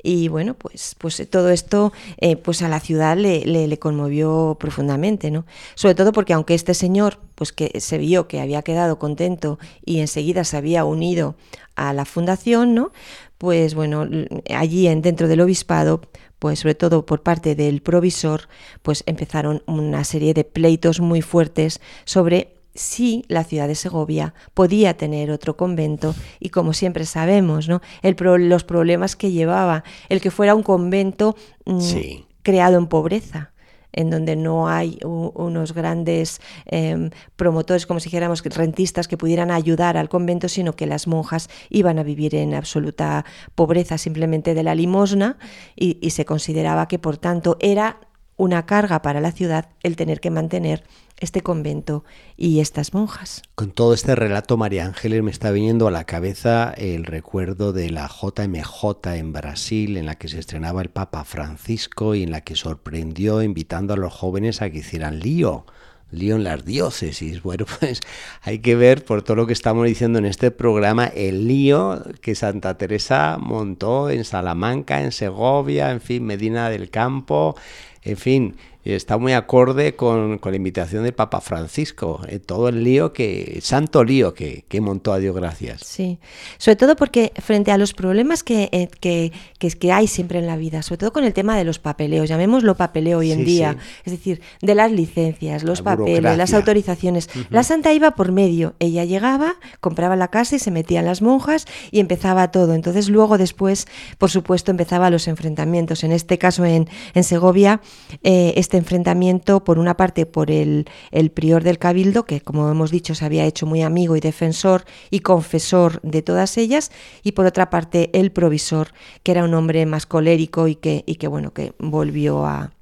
y 0.03 0.29
bueno, 0.29 0.55
pues, 0.55 0.95
pues 0.99 1.29
todo 1.29 1.51
esto 1.51 1.93
eh, 2.19 2.37
pues 2.37 2.63
a 2.63 2.69
la 2.69 2.81
ciudad 2.81 3.17
le, 3.17 3.45
le, 3.45 3.79
conmovió 3.79 4.57
profundamente, 4.59 5.31
¿no? 5.31 5.45
Sobre 5.75 5.95
todo 5.95 6.13
porque 6.13 6.33
aunque 6.33 6.55
este 6.55 6.75
señor, 6.75 7.19
pues 7.35 7.53
que 7.53 7.81
se 7.81 7.99
vio 7.99 8.29
que 8.29 8.41
había 8.41 8.63
quedado 8.63 8.99
contento 8.99 9.59
y 9.85 9.99
enseguida 10.01 10.45
se 10.45 10.57
había 10.57 10.85
unido 10.85 11.35
a 11.75 11.93
la 11.93 12.05
fundación, 12.05 12.75
¿no? 12.75 12.93
Pues 13.39 13.75
bueno, 13.75 14.07
allí 14.55 14.87
en, 14.89 15.03
dentro 15.03 15.29
del 15.29 15.41
obispado, 15.41 16.01
pues 16.39 16.61
sobre 16.61 16.75
todo 16.75 17.05
por 17.05 17.23
parte 17.23 17.55
del 17.55 17.83
provisor, 17.83 18.49
pues 18.83 19.03
empezaron 19.07 19.63
una 19.67 20.05
serie 20.05 20.35
de 20.35 20.45
pleitos 20.45 21.01
muy 21.01 21.23
fuertes 21.23 21.81
sobre 22.05 22.58
si 22.79 23.25
la 23.29 23.45
ciudad 23.45 23.69
de 23.69 23.75
Segovia 23.75 24.35
podía 24.55 24.97
tener 24.97 25.31
otro 25.31 25.57
convento 25.57 26.15
y 26.39 26.51
como 26.51 26.73
siempre 26.73 27.05
sabemos, 27.07 27.69
¿no? 27.69 27.81
El 28.03 28.15
pro, 28.15 28.39
los 28.39 28.65
problemas 28.65 29.17
que 29.17 29.33
llevaba 29.33 29.85
el 30.09 30.21
que 30.21 30.31
fuera 30.31 30.55
un 30.55 30.63
convento 30.63 31.37
sí. 31.81 32.25
creado 32.43 32.79
en 32.79 32.87
pobreza 32.87 33.53
en 33.91 34.11
donde 34.11 34.37
no 34.37 34.69
hay 34.69 34.99
unos 35.03 35.73
grandes 35.73 36.41
eh, 36.67 37.11
promotores, 37.37 37.87
como 37.87 38.01
si 38.01 38.05
dijéramos, 38.05 38.45
rentistas 38.45 39.09
que 39.09 39.17
pudieran 39.17 39.51
ayudar 39.51 39.97
al 39.97 40.09
convento, 40.09 40.49
sino 40.49 40.75
que 40.75 40.87
las 40.87 41.07
monjas 41.07 41.49
iban 41.71 41.99
a 41.99 42.03
vivir 42.03 42.35
en 42.35 42.55
absoluta 42.55 43.25
pobreza 43.55 43.99
simplemente 43.99 44.55
de 44.55 44.63
la 44.63 44.75
limosna 44.75 45.39
y, 45.75 45.99
y 46.01 46.11
se 46.11 46.27
consideraba 46.27 46.87
que, 46.87 46.99
por 46.99 47.17
tanto, 47.17 47.57
era 47.61 47.99
una 48.39 48.65
carga 48.65 49.03
para 49.03 49.21
la 49.21 49.33
ciudad 49.33 49.69
el 49.83 49.97
tener 49.97 50.21
que 50.21 50.31
mantener 50.31 50.85
este 51.19 51.43
convento 51.43 52.05
y 52.37 52.61
estas 52.61 52.95
monjas. 52.95 53.43
Con 53.57 53.73
todo 53.73 53.93
este 53.93 54.15
relato, 54.15 54.57
María 54.57 54.87
Ángeles, 54.87 55.23
me 55.23 55.33
está 55.33 55.51
viniendo 55.51 55.89
a 55.89 55.91
la 55.91 56.05
cabeza 56.05 56.73
el 56.77 57.05
recuerdo 57.05 57.73
de 57.73 57.91
la 57.91 58.09
JMJ 58.09 59.17
en 59.17 59.33
Brasil, 59.33 59.97
en 59.97 60.07
la 60.07 60.15
que 60.15 60.29
se 60.29 60.39
estrenaba 60.39 60.81
el 60.81 60.91
Papa 60.91 61.25
Francisco 61.25 62.15
y 62.15 62.23
en 62.23 62.31
la 62.31 62.43
que 62.43 62.55
sorprendió 62.55 63.43
invitando 63.43 63.95
a 63.95 63.97
los 63.97 64.15
jóvenes 64.15 64.63
a 64.63 64.71
que 64.71 64.79
hicieran 64.79 65.19
lío 65.19 65.67
lío 66.11 66.37
en 66.37 66.45
las 66.45 66.65
diócesis. 66.65 67.43
Bueno, 67.49 67.65
pues 67.79 68.01
hay 68.43 68.59
que 68.59 68.75
ver 68.77 69.05
por 69.05 69.23
todo 69.23 69.37
lo 69.37 69.47
que 69.47 69.53
estamos 69.53 69.87
diciendo 69.87 70.19
en 70.19 70.27
este 70.27 70.51
programa 70.51 71.07
el 71.07 71.49
lío 71.49 72.03
que 72.21 72.35
Santa 72.35 72.77
Teresa 72.77 73.39
montó 73.41 74.11
en 74.11 74.25
Salamanca, 74.25 75.03
en 75.03 75.13
Segovia, 75.13 75.91
en 75.91 76.01
fin, 76.01 76.25
Medina 76.25 76.69
del 76.69 76.91
Campo, 76.91 77.57
en 78.05 78.17
fin, 78.17 78.57
está 78.85 79.19
muy 79.19 79.33
acorde 79.33 79.97
con, 79.97 80.41
la 80.43 80.57
invitación 80.57 81.05
del 81.05 81.13
Papa 81.13 81.41
Francisco, 81.41 82.23
eh, 82.29 82.39
todo 82.39 82.69
el 82.69 82.83
lío 82.85 83.13
que, 83.13 83.59
santo 83.61 84.05
lío 84.05 84.35
que, 84.35 84.65
montó 84.81 85.13
a 85.13 85.19
Dios 85.19 85.35
gracias. 85.35 85.83
Sí, 85.85 86.19
sobre 86.57 86.77
todo 86.77 86.97
porque 86.97 87.33
frente 87.37 87.73
a 87.73 87.79
los 87.79 87.93
problemas 87.93 88.43
que, 88.43 88.69
eh, 88.73 88.89
que, 89.01 89.33
que, 89.59 89.93
hay 89.93 90.07
siempre 90.07 90.39
en 90.39 90.47
la 90.47 90.57
vida, 90.57 90.83
sobre 90.83 90.99
todo 90.99 91.13
con 91.13 91.25
el 91.25 91.33
tema 91.35 91.57
de 91.57 91.65
los 91.65 91.79
papeleos, 91.79 92.29
llamémoslo 92.29 92.77
papeleo 92.77 93.19
hoy 93.19 93.33
en 93.33 93.45
día, 93.45 93.77
es 94.05 94.13
decir, 94.13 94.41
de 94.63 94.75
las 94.75 94.93
licencias, 94.93 95.65
los 95.65 95.83
papeles, 95.83 96.37
las 96.37 96.55
autorizaciones, 96.55 97.29
la 97.51 97.65
santa 97.65 97.93
iba 97.93 98.13
por 98.13 98.33
medio, 98.33 98.75
ella 98.79 99.05
llegaba, 99.05 99.57
compraba 99.81 100.17
la 100.17 100.29
casa 100.29 100.57
y 100.57 100.59
se 100.59 100.71
metían 100.71 101.05
las 101.05 101.23
monjas 101.23 101.67
y 101.91 102.01
empezaba 102.01 102.51
todo. 102.51 102.75
Entonces 102.75 103.09
luego 103.09 103.39
después, 103.39 103.87
por 104.19 104.31
supuesto, 104.31 104.71
empezaba 104.71 105.11
los 105.11 105.29
enfrentamientos. 105.29 106.05
En 106.05 106.13
este 106.13 106.39
caso 106.39 106.65
en, 106.65 106.89
en 107.15 107.25
Segovia, 107.25 107.81
eh, 108.23 108.55
este 108.69 108.77
enfrentamiento, 108.77 109.65
por 109.65 109.79
una 109.79 109.97
parte, 109.97 110.27
por 110.27 110.51
el, 110.51 110.85
el 111.11 111.31
prior 111.31 111.65
del 111.65 111.79
cabildo, 111.79 112.27
que 112.27 112.43
como 112.43 112.71
hemos 112.71 112.91
dicho 112.91 113.15
se 113.15 113.25
había 113.25 113.47
hecho 113.47 113.65
muy 113.65 113.81
amigo 113.81 114.15
y 114.15 114.21
defensor 114.21 114.85
y 115.11 115.21
confesor 115.21 116.03
de 116.03 116.21
todas 116.21 116.59
ellas, 116.59 116.93
y 117.23 117.33
por 117.33 117.47
otra 117.47 117.71
parte 117.71 118.11
el 118.13 118.31
provisor, 118.31 118.89
que 119.23 119.33
era 119.33 119.45
un 119.45 119.55
hombre 119.55 119.87
más 119.87 120.05
colérico 120.05 120.69
y 120.69 120.75
que, 120.75 121.03
y 121.07 121.15
que 121.15 121.29
bueno, 121.29 121.55
que 121.55 121.73
volvió 121.79 122.45
a 122.45 122.73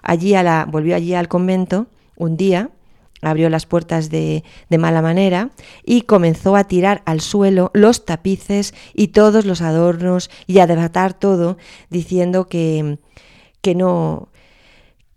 allí 0.00 0.36
a 0.36 0.44
la, 0.44 0.64
volvió 0.64 0.94
allí 0.94 1.12
al 1.12 1.26
convento 1.26 1.88
un 2.14 2.36
día 2.36 2.70
abrió 3.20 3.48
las 3.50 3.66
puertas 3.66 4.10
de, 4.10 4.44
de, 4.68 4.78
mala 4.78 5.02
manera 5.02 5.50
y 5.84 6.02
comenzó 6.02 6.54
a 6.54 6.64
tirar 6.64 7.02
al 7.04 7.20
suelo 7.20 7.70
los 7.72 8.04
tapices 8.04 8.74
y 8.94 9.08
todos 9.08 9.44
los 9.44 9.60
adornos 9.60 10.28
y 10.46 10.58
a 10.58 10.66
debatar 10.66 11.14
todo, 11.14 11.56
diciendo 11.88 12.48
que, 12.48 12.98
que 13.60 13.76
no, 13.76 14.28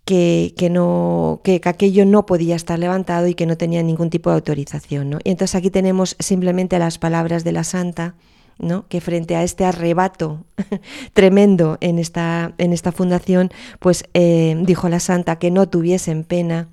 que, 0.06 0.54
que, 0.56 0.70
no, 0.70 1.40
que, 1.42 1.60
aquello 1.64 2.06
no 2.06 2.24
podía 2.26 2.54
estar 2.54 2.78
levantado 2.78 3.26
y 3.26 3.34
que 3.34 3.44
no 3.44 3.58
tenía 3.58 3.82
ningún 3.82 4.08
tipo 4.08 4.30
de 4.30 4.36
autorización. 4.36 5.10
¿no? 5.10 5.18
Y 5.24 5.30
entonces 5.30 5.56
aquí 5.56 5.68
tenemos 5.68 6.16
simplemente 6.20 6.78
las 6.78 6.96
palabras 6.96 7.42
de 7.42 7.50
la 7.50 7.64
santa, 7.64 8.14
¿no? 8.58 8.86
que 8.86 9.00
frente 9.00 9.34
a 9.34 9.42
este 9.42 9.64
arrebato 9.64 10.44
tremendo 11.12 11.76
en 11.80 11.98
esta, 11.98 12.54
en 12.56 12.72
esta 12.72 12.92
fundación, 12.92 13.50
pues 13.80 14.04
eh, 14.14 14.56
dijo 14.64 14.88
la 14.88 15.00
santa 15.00 15.40
que 15.40 15.50
no 15.50 15.68
tuviesen 15.68 16.22
pena, 16.22 16.68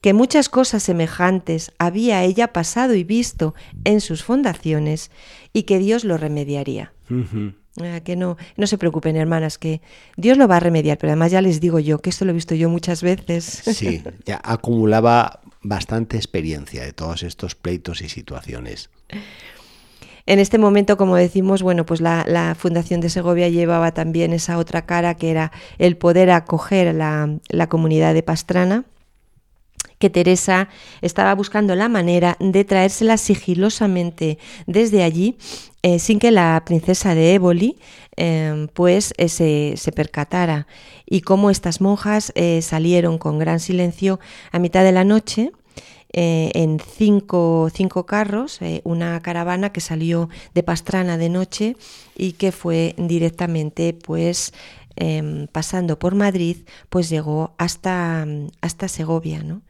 que 0.00 0.14
muchas 0.14 0.48
cosas 0.48 0.82
semejantes 0.82 1.72
había 1.78 2.24
ella 2.24 2.54
pasado 2.54 2.94
y 2.94 3.04
visto 3.04 3.54
en 3.84 4.00
sus 4.00 4.24
fundaciones 4.24 5.10
y 5.52 5.64
que 5.64 5.78
Dios 5.78 6.04
lo 6.04 6.16
remediaría. 6.16 6.92
Que 8.04 8.16
no, 8.16 8.36
no 8.56 8.66
se 8.66 8.78
preocupen, 8.78 9.16
hermanas, 9.16 9.58
que 9.58 9.80
Dios 10.16 10.38
lo 10.38 10.48
va 10.48 10.56
a 10.56 10.60
remediar, 10.60 10.98
pero 10.98 11.12
además 11.12 11.32
ya 11.32 11.40
les 11.40 11.60
digo 11.60 11.78
yo, 11.78 11.98
que 11.98 12.10
esto 12.10 12.24
lo 12.24 12.32
he 12.32 12.34
visto 12.34 12.54
yo 12.54 12.68
muchas 12.68 13.02
veces. 13.02 13.44
Sí, 13.44 14.02
ya 14.26 14.40
acumulaba 14.42 15.40
bastante 15.62 16.16
experiencia 16.16 16.82
de 16.82 16.92
todos 16.92 17.22
estos 17.22 17.54
pleitos 17.54 18.02
y 18.02 18.08
situaciones. 18.08 18.90
En 20.26 20.38
este 20.38 20.58
momento, 20.58 20.98
como 20.98 21.16
decimos, 21.16 21.62
bueno, 21.62 21.86
pues 21.86 22.02
la, 22.02 22.24
la, 22.28 22.54
Fundación 22.54 23.00
de 23.00 23.08
Segovia 23.08 23.48
llevaba 23.48 23.92
también 23.92 24.34
esa 24.34 24.58
otra 24.58 24.84
cara 24.84 25.14
que 25.14 25.30
era 25.30 25.52
el 25.78 25.96
poder 25.96 26.30
acoger 26.30 26.94
la, 26.94 27.38
la 27.48 27.68
comunidad 27.68 28.12
de 28.12 28.22
Pastrana 28.22 28.84
que 29.98 30.10
Teresa 30.10 30.68
estaba 31.00 31.34
buscando 31.34 31.74
la 31.74 31.88
manera 31.88 32.36
de 32.40 32.64
traérsela 32.64 33.16
sigilosamente 33.16 34.38
desde 34.66 35.02
allí 35.02 35.36
eh, 35.94 35.98
sin 35.98 36.18
que 36.18 36.30
la 36.30 36.62
princesa 36.64 37.14
de 37.14 37.34
Éboli 37.34 37.78
em, 38.16 38.68
pues 38.68 39.14
eh, 39.16 39.28
se, 39.28 39.92
percatara 39.92 40.66
y 41.06 41.20
cómo 41.20 41.50
estas 41.50 41.80
monjas 41.80 42.32
eh, 42.34 42.62
salieron 42.62 43.18
con 43.18 43.38
gran 43.38 43.60
silencio 43.60 44.20
a 44.52 44.58
mitad 44.58 44.84
de 44.84 44.92
la 44.92 45.04
noche 45.04 45.52
en 46.10 46.80
cinco, 46.80 47.68
cinco 47.72 48.06
carros, 48.06 48.60
una 48.82 49.20
caravana 49.20 49.72
que 49.72 49.82
salió 49.82 50.30
de 50.54 50.62
Pastrana 50.62 51.18
de 51.18 51.28
noche 51.28 51.76
y 52.16 52.32
que 52.32 52.50
fue 52.50 52.94
directamente 52.96 53.92
pues 53.92 54.54
Em, 55.00 55.46
pasando 55.46 55.96
por 55.96 56.16
Madrid, 56.16 56.56
pues 56.88 57.08
llegó 57.08 57.54
hasta, 57.56 58.26
hasta 58.60 58.88
Segovia, 58.88 59.44
¿no? 59.44 59.62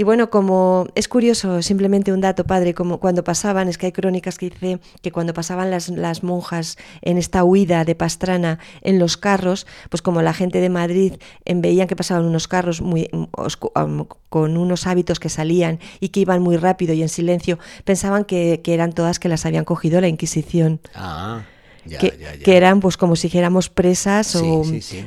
Y 0.00 0.02
bueno, 0.02 0.30
como 0.30 0.86
es 0.94 1.08
curioso, 1.08 1.60
simplemente 1.60 2.10
un 2.10 2.22
dato, 2.22 2.44
padre, 2.44 2.72
como 2.72 3.00
cuando 3.00 3.22
pasaban, 3.22 3.68
es 3.68 3.76
que 3.76 3.84
hay 3.84 3.92
crónicas 3.92 4.38
que 4.38 4.48
dice 4.48 4.80
que 5.02 5.12
cuando 5.12 5.34
pasaban 5.34 5.70
las, 5.70 5.90
las, 5.90 6.22
monjas 6.22 6.78
en 7.02 7.18
esta 7.18 7.44
huida 7.44 7.84
de 7.84 7.94
Pastrana 7.94 8.58
en 8.80 8.98
los 8.98 9.18
carros, 9.18 9.66
pues 9.90 10.00
como 10.00 10.22
la 10.22 10.32
gente 10.32 10.62
de 10.62 10.70
Madrid 10.70 11.16
en, 11.44 11.60
veían 11.60 11.86
que 11.86 11.96
pasaban 11.96 12.24
unos 12.24 12.48
carros 12.48 12.80
muy, 12.80 13.10
con 14.30 14.56
unos 14.56 14.86
hábitos 14.86 15.20
que 15.20 15.28
salían 15.28 15.80
y 16.00 16.08
que 16.08 16.20
iban 16.20 16.40
muy 16.40 16.56
rápido 16.56 16.94
y 16.94 17.02
en 17.02 17.10
silencio, 17.10 17.58
pensaban 17.84 18.24
que, 18.24 18.62
que 18.64 18.72
eran 18.72 18.94
todas 18.94 19.18
que 19.18 19.28
las 19.28 19.44
habían 19.44 19.66
cogido 19.66 20.00
la 20.00 20.08
Inquisición. 20.08 20.80
Ah 20.94 21.42
que, 21.88 22.56
eran 22.56 22.80
pues 22.80 22.96
como 22.96 23.16
si 23.16 23.28
dijéramos 23.28 23.68
presas 23.68 24.36
o 24.36 24.62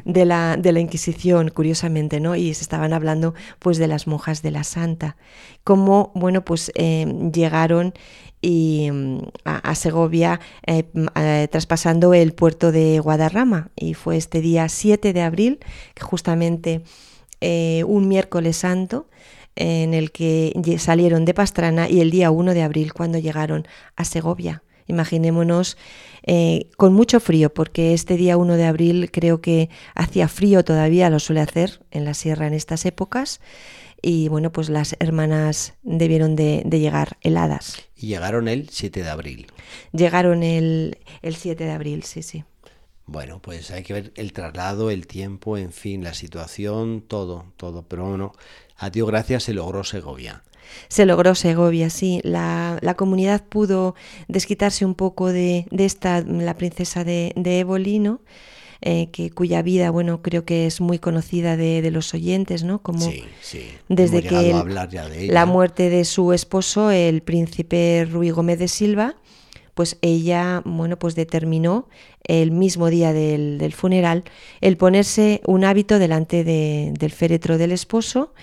De, 0.05 0.25
la, 0.25 0.57
de 0.57 0.71
la 0.71 0.79
Inquisición, 0.79 1.49
curiosamente, 1.49 2.19
¿no? 2.19 2.35
Y 2.35 2.53
se 2.53 2.63
estaban 2.63 2.93
hablando 2.93 3.33
pues 3.59 3.77
de 3.77 3.87
las 3.87 4.07
monjas 4.07 4.41
de 4.41 4.51
la 4.51 4.63
Santa, 4.63 5.15
como, 5.63 6.11
bueno, 6.15 6.43
pues 6.43 6.71
eh, 6.75 7.05
llegaron 7.33 7.93
y, 8.41 8.89
mm, 8.91 9.19
a, 9.45 9.75
Segovia 9.75 10.39
eh, 10.65 10.85
mm, 10.93 11.07
traspasando 11.49 12.13
el 12.13 12.33
puerto 12.33 12.71
de 12.71 12.99
Guadarrama 12.99 13.69
y 13.75 13.93
fue 13.93 14.17
este 14.17 14.41
día 14.41 14.67
7 14.67 15.13
de 15.13 15.21
abril, 15.21 15.59
justamente 16.01 16.81
eh, 17.41 17.83
un 17.87 18.07
miércoles 18.07 18.57
santo, 18.57 19.07
en 19.55 19.93
el 19.93 20.11
que 20.11 20.51
salieron 20.79 21.25
de 21.25 21.35
Pastrana 21.35 21.87
y 21.87 22.01
el 22.01 22.09
día 22.09 22.31
1 22.31 22.55
de 22.55 22.63
abril 22.63 22.91
cuando 22.91 23.19
llegaron 23.19 23.67
a 23.95 24.03
Segovia. 24.03 24.63
Imaginémonos 24.87 25.77
eh, 26.23 26.69
con 26.77 26.93
mucho 26.93 27.19
frío, 27.19 27.53
porque 27.53 27.93
este 27.93 28.15
día 28.15 28.37
1 28.37 28.55
de 28.55 28.65
abril 28.65 29.09
creo 29.11 29.41
que 29.41 29.69
hacía 29.95 30.27
frío 30.27 30.63
todavía, 30.63 31.09
lo 31.09 31.19
suele 31.19 31.41
hacer 31.41 31.81
en 31.91 32.05
la 32.05 32.13
sierra 32.13 32.47
en 32.47 32.53
estas 32.53 32.85
épocas. 32.85 33.41
Y 34.01 34.27
bueno, 34.27 34.51
pues 34.51 34.69
las 34.69 34.97
hermanas 34.99 35.75
debieron 35.81 36.35
de, 36.35 36.63
llegar 36.69 37.17
heladas. 37.21 37.77
Y 37.95 38.07
llegaron 38.07 38.49
el 38.49 38.69
7 38.69 39.01
de 39.01 39.09
abril. 39.09 39.47
Llegaron 39.93 40.43
el, 40.43 40.97
el 41.21 41.35
7 41.35 41.63
de 41.63 41.71
abril, 41.71 42.03
sí, 42.03 42.21
sí. 42.21 42.43
Bueno, 43.05 43.41
pues 43.41 43.71
hay 43.71 43.83
que 43.83 43.93
ver 43.93 44.13
el 44.15 44.33
traslado, 44.33 44.89
el 44.89 45.07
tiempo, 45.07 45.57
en 45.57 45.71
fin, 45.71 46.03
la 46.03 46.13
situación, 46.13 47.01
todo, 47.01 47.53
todo. 47.57 47.83
Pero 47.87 48.05
bueno, 48.09 48.33
a 48.77 48.89
Dios 48.89 49.07
gracias 49.07 49.43
se 49.43 49.53
logró 49.53 49.83
Segovia. 49.83 50.43
Se 50.87 51.05
logró 51.05 51.35
Segovia, 51.35 51.89
sí. 51.89 52.19
La, 52.23 52.77
la 52.81 52.95
comunidad 52.95 53.43
pudo 53.43 53.95
desquitarse 54.27 54.85
un 54.85 54.95
poco 54.95 55.31
de, 55.31 55.65
de 55.71 55.85
esta, 55.85 56.21
la 56.21 56.55
princesa 56.55 57.03
de, 57.03 57.33
de 57.35 57.59
Éboli, 57.59 58.01
eh, 58.81 59.09
que, 59.11 59.29
cuya 59.29 59.61
vida, 59.61 59.91
bueno, 59.91 60.21
creo 60.21 60.43
que 60.43 60.65
es 60.65 60.81
muy 60.81 60.99
conocida 60.99 61.55
de, 61.55 61.81
de 61.81 61.91
los 61.91 62.13
oyentes, 62.13 62.63
¿no? 62.63 62.81
Como 62.81 62.99
sí, 63.09 63.23
sí. 63.41 63.69
desde 63.87 64.21
que 64.21 64.53
la 65.29 65.45
muerte 65.45 65.89
de 65.89 66.03
su 66.03 66.33
esposo, 66.33 66.91
el 66.91 67.21
príncipe 67.21 68.05
Ruy 68.11 68.31
Gómez 68.31 68.59
de 68.59 68.67
Silva, 68.67 69.15
pues 69.73 69.97
ella, 70.01 70.61
bueno, 70.65 70.99
pues 70.99 71.15
determinó 71.15 71.87
el 72.25 72.51
mismo 72.51 72.89
día 72.89 73.13
del, 73.13 73.57
del 73.57 73.73
funeral 73.73 74.23
el 74.61 74.77
ponerse 74.77 75.41
un 75.45 75.63
hábito 75.63 75.97
delante 75.99 76.43
de, 76.43 76.93
del 76.97 77.11
féretro 77.11 77.57
del 77.57 77.71
esposo 77.71 78.33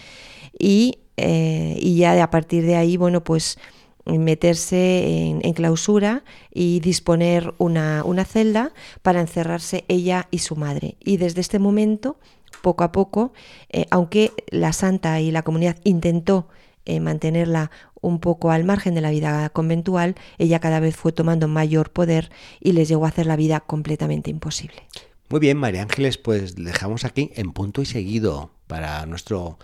y 0.59 1.01
eh, 1.21 1.79
y 1.81 1.97
ya 1.97 2.23
a 2.23 2.31
partir 2.31 2.65
de 2.65 2.77
ahí, 2.77 2.97
bueno, 2.97 3.23
pues 3.23 3.59
meterse 4.07 5.29
en, 5.43 5.53
clausura 5.53 6.25
y 6.53 6.81
disponer 6.81 7.55
una, 7.59 8.03
celda 8.25 8.73
para 9.03 9.21
encerrarse 9.21 9.85
ella 9.89 10.27
y 10.31 10.39
su 10.39 10.57
madre. 10.57 10.97
Y 11.01 11.19
desde 11.19 11.41
este 11.41 11.59
momento, 11.59 12.19
poco 12.63 12.85
a 12.85 12.93
poco, 12.93 13.33
eh, 13.71 13.87
aunque 13.91 14.33
la 14.49 14.73
santa 14.73 15.21
y 15.21 15.31
la 15.31 15.43
comunidad 15.43 15.77
intentó 15.85 16.49
eh, 16.87 17.01
mantenerla 17.01 17.71
un 18.01 18.21
poco 18.21 18.51
al 18.51 18.65
margen 18.65 18.95
de 18.95 19.03
la 19.03 19.11
vida 19.11 19.51
conventual, 19.51 20.15
ella 20.39 20.61
cada 20.61 20.81
vez 20.81 20.97
fue 20.97 21.13
tomando 21.13 21.47
mayor 21.49 21.91
poder 21.91 22.31
y 22.61 22.73
les 22.73 22.89
llegó 22.89 23.05
a 23.05 23.09
hacer 23.09 23.27
la 23.27 23.37
vida 23.37 23.61
completamente 23.61 24.31
imposible. 24.31 24.83
Muy 25.29 25.41
bien, 25.41 25.59
María 25.59 25.83
Ángeles, 25.83 26.19
pues 26.19 26.57
dejamos 26.57 27.05
aquí 27.05 27.31
en 27.37 27.53
punto 27.53 27.83
y 27.83 27.87
seguido 27.87 28.51
para 28.67 29.05
nuestro 29.07 29.59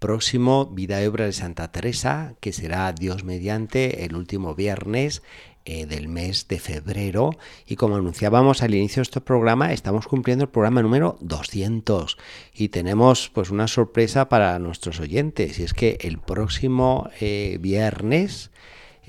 próximo 0.00 0.66
Vida 0.66 1.00
y 1.00 1.06
Obra 1.06 1.26
de 1.26 1.32
Santa 1.32 1.70
Teresa, 1.70 2.34
que 2.40 2.52
será 2.52 2.92
Dios 2.92 3.22
mediante 3.22 4.04
el 4.04 4.16
último 4.16 4.56
viernes 4.56 5.22
eh, 5.66 5.84
del 5.84 6.08
mes 6.08 6.48
de 6.48 6.58
febrero. 6.58 7.36
Y 7.66 7.76
como 7.76 7.96
anunciábamos 7.96 8.62
al 8.62 8.74
inicio 8.74 9.00
de 9.00 9.04
este 9.04 9.20
programa, 9.20 9.72
estamos 9.72 10.08
cumpliendo 10.08 10.44
el 10.44 10.50
programa 10.50 10.80
número 10.82 11.18
200 11.20 12.16
y 12.54 12.70
tenemos 12.70 13.28
pues 13.28 13.50
una 13.50 13.68
sorpresa 13.68 14.30
para 14.30 14.58
nuestros 14.58 14.98
oyentes. 15.00 15.60
Y 15.60 15.64
es 15.64 15.74
que 15.74 15.98
el 16.00 16.18
próximo 16.18 17.10
eh, 17.20 17.58
viernes 17.60 18.50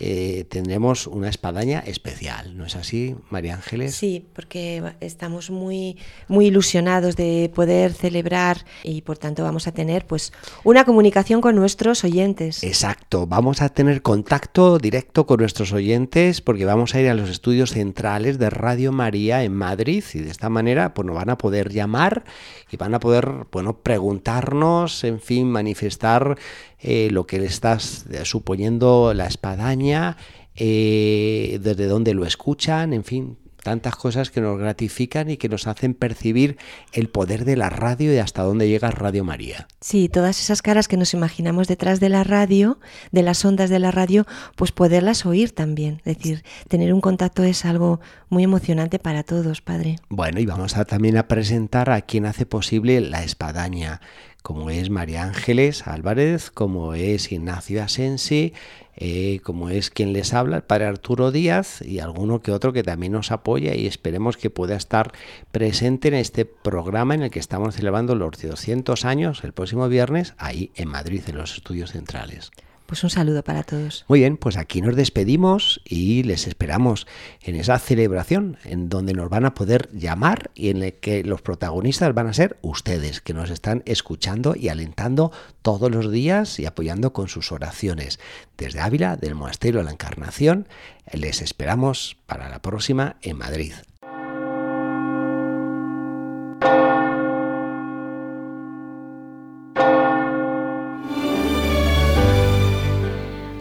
eh, 0.03 0.45
tendremos 0.49 1.05
una 1.05 1.29
espadaña 1.29 1.83
especial, 1.85 2.57
¿no 2.57 2.65
es 2.65 2.75
así, 2.75 3.15
María 3.29 3.53
Ángeles? 3.53 3.93
Sí, 3.93 4.25
porque 4.33 4.81
estamos 4.99 5.51
muy, 5.51 5.95
muy 6.27 6.47
ilusionados 6.47 7.15
de 7.15 7.51
poder 7.53 7.93
celebrar 7.93 8.65
y 8.81 9.03
por 9.03 9.19
tanto 9.19 9.43
vamos 9.43 9.67
a 9.67 9.73
tener 9.73 10.07
pues 10.07 10.33
una 10.63 10.85
comunicación 10.85 11.39
con 11.39 11.55
nuestros 11.55 12.03
oyentes. 12.03 12.63
Exacto, 12.63 13.27
vamos 13.27 13.61
a 13.61 13.69
tener 13.69 14.01
contacto 14.01 14.79
directo 14.79 15.27
con 15.27 15.39
nuestros 15.39 15.71
oyentes 15.71 16.41
porque 16.41 16.65
vamos 16.65 16.95
a 16.95 16.99
ir 16.99 17.07
a 17.07 17.13
los 17.13 17.29
estudios 17.29 17.69
centrales 17.69 18.39
de 18.39 18.49
Radio 18.49 18.91
María 18.91 19.43
en 19.43 19.53
Madrid 19.53 20.03
y 20.15 20.19
de 20.21 20.31
esta 20.31 20.49
manera 20.49 20.95
pues 20.95 21.05
nos 21.05 21.15
van 21.15 21.29
a 21.29 21.37
poder 21.37 21.71
llamar 21.71 22.23
y 22.71 22.77
van 22.77 22.95
a 22.95 22.99
poder, 22.99 23.29
bueno, 23.51 23.77
preguntarnos, 23.77 25.03
en 25.03 25.19
fin, 25.19 25.51
manifestar 25.51 26.39
eh, 26.81 27.09
lo 27.11 27.27
que 27.27 27.39
le 27.39 27.45
estás 27.45 28.05
eh, 28.11 28.25
suponiendo 28.25 29.13
la 29.13 29.27
espadaña, 29.27 30.17
eh, 30.55 31.59
desde 31.61 31.85
dónde 31.85 32.13
lo 32.13 32.25
escuchan, 32.25 32.93
en 32.93 33.03
fin, 33.03 33.37
tantas 33.61 33.95
cosas 33.95 34.31
que 34.31 34.41
nos 34.41 34.57
gratifican 34.57 35.29
y 35.29 35.37
que 35.37 35.49
nos 35.49 35.67
hacen 35.67 35.93
percibir 35.93 36.57
el 36.93 37.09
poder 37.09 37.45
de 37.45 37.55
la 37.55 37.69
radio 37.69 38.13
y 38.13 38.17
hasta 38.17 38.43
dónde 38.43 38.67
llega 38.67 38.91
Radio 38.91 39.23
María. 39.23 39.67
Sí, 39.79 40.09
todas 40.09 40.39
esas 40.39 40.61
caras 40.61 40.87
que 40.87 40.97
nos 40.97 41.13
imaginamos 41.13 41.67
detrás 41.67 41.99
de 41.99 42.09
la 42.09 42.23
radio, 42.23 42.79
de 43.11 43.23
las 43.23 43.45
ondas 43.45 43.69
de 43.69 43.79
la 43.79 43.91
radio, 43.91 44.25
pues 44.55 44.71
poderlas 44.71 45.25
oír 45.25 45.53
también. 45.53 46.01
Es 46.05 46.17
decir, 46.17 46.43
tener 46.67 46.93
un 46.93 47.01
contacto 47.01 47.43
es 47.43 47.65
algo 47.65 48.01
muy 48.29 48.43
emocionante 48.43 48.99
para 48.99 49.23
todos, 49.23 49.61
Padre. 49.61 49.97
Bueno, 50.09 50.39
y 50.39 50.45
vamos 50.45 50.77
a 50.77 50.85
también 50.85 51.17
a 51.17 51.27
presentar 51.27 51.89
a 51.89 52.01
quien 52.01 52.25
hace 52.25 52.45
posible 52.45 53.01
la 53.01 53.23
espadaña 53.23 54.01
como 54.41 54.69
es 54.69 54.89
María 54.89 55.23
Ángeles 55.23 55.87
Álvarez, 55.87 56.51
como 56.51 56.93
es 56.93 57.31
Ignacio 57.31 57.83
Asensi, 57.83 58.53
eh, 58.95 59.39
como 59.43 59.69
es 59.69 59.89
quien 59.89 60.13
les 60.13 60.33
habla, 60.33 60.57
el 60.57 60.63
padre 60.63 60.85
Arturo 60.85 61.31
Díaz 61.31 61.81
y 61.81 61.99
alguno 61.99 62.41
que 62.41 62.51
otro 62.51 62.73
que 62.73 62.83
también 62.83 63.13
nos 63.13 63.31
apoya 63.31 63.75
y 63.75 63.87
esperemos 63.87 64.37
que 64.37 64.49
pueda 64.49 64.75
estar 64.75 65.11
presente 65.51 66.07
en 66.09 66.15
este 66.15 66.45
programa 66.45 67.15
en 67.15 67.23
el 67.23 67.31
que 67.31 67.39
estamos 67.39 67.75
celebrando 67.75 68.15
los 68.15 68.41
200 68.41 69.05
años 69.05 69.43
el 69.43 69.53
próximo 69.53 69.87
viernes 69.87 70.33
ahí 70.37 70.71
en 70.75 70.89
Madrid, 70.89 71.23
en 71.27 71.37
los 71.37 71.55
estudios 71.55 71.91
centrales. 71.91 72.51
Pues 72.91 73.05
un 73.05 73.09
saludo 73.09 73.41
para 73.41 73.63
todos. 73.63 74.03
Muy 74.09 74.19
bien, 74.19 74.35
pues 74.35 74.57
aquí 74.57 74.81
nos 74.81 74.97
despedimos 74.97 75.79
y 75.85 76.23
les 76.23 76.45
esperamos 76.45 77.07
en 77.41 77.55
esa 77.55 77.79
celebración 77.79 78.57
en 78.65 78.89
donde 78.89 79.13
nos 79.13 79.29
van 79.29 79.45
a 79.45 79.53
poder 79.53 79.87
llamar 79.93 80.51
y 80.55 80.71
en 80.71 80.83
el 80.83 80.95
que 80.95 81.23
los 81.23 81.41
protagonistas 81.41 82.13
van 82.13 82.27
a 82.27 82.33
ser 82.33 82.57
ustedes, 82.61 83.21
que 83.21 83.33
nos 83.33 83.49
están 83.49 83.81
escuchando 83.85 84.57
y 84.57 84.67
alentando 84.67 85.31
todos 85.61 85.89
los 85.89 86.11
días 86.11 86.59
y 86.59 86.65
apoyando 86.65 87.13
con 87.13 87.29
sus 87.29 87.53
oraciones. 87.53 88.19
Desde 88.57 88.81
Ávila, 88.81 89.15
del 89.15 89.35
Monasterio 89.35 89.79
de 89.79 89.85
la 89.85 89.91
Encarnación, 89.91 90.67
les 91.13 91.41
esperamos 91.41 92.17
para 92.25 92.49
la 92.49 92.61
próxima 92.61 93.15
en 93.21 93.37
Madrid. 93.37 93.71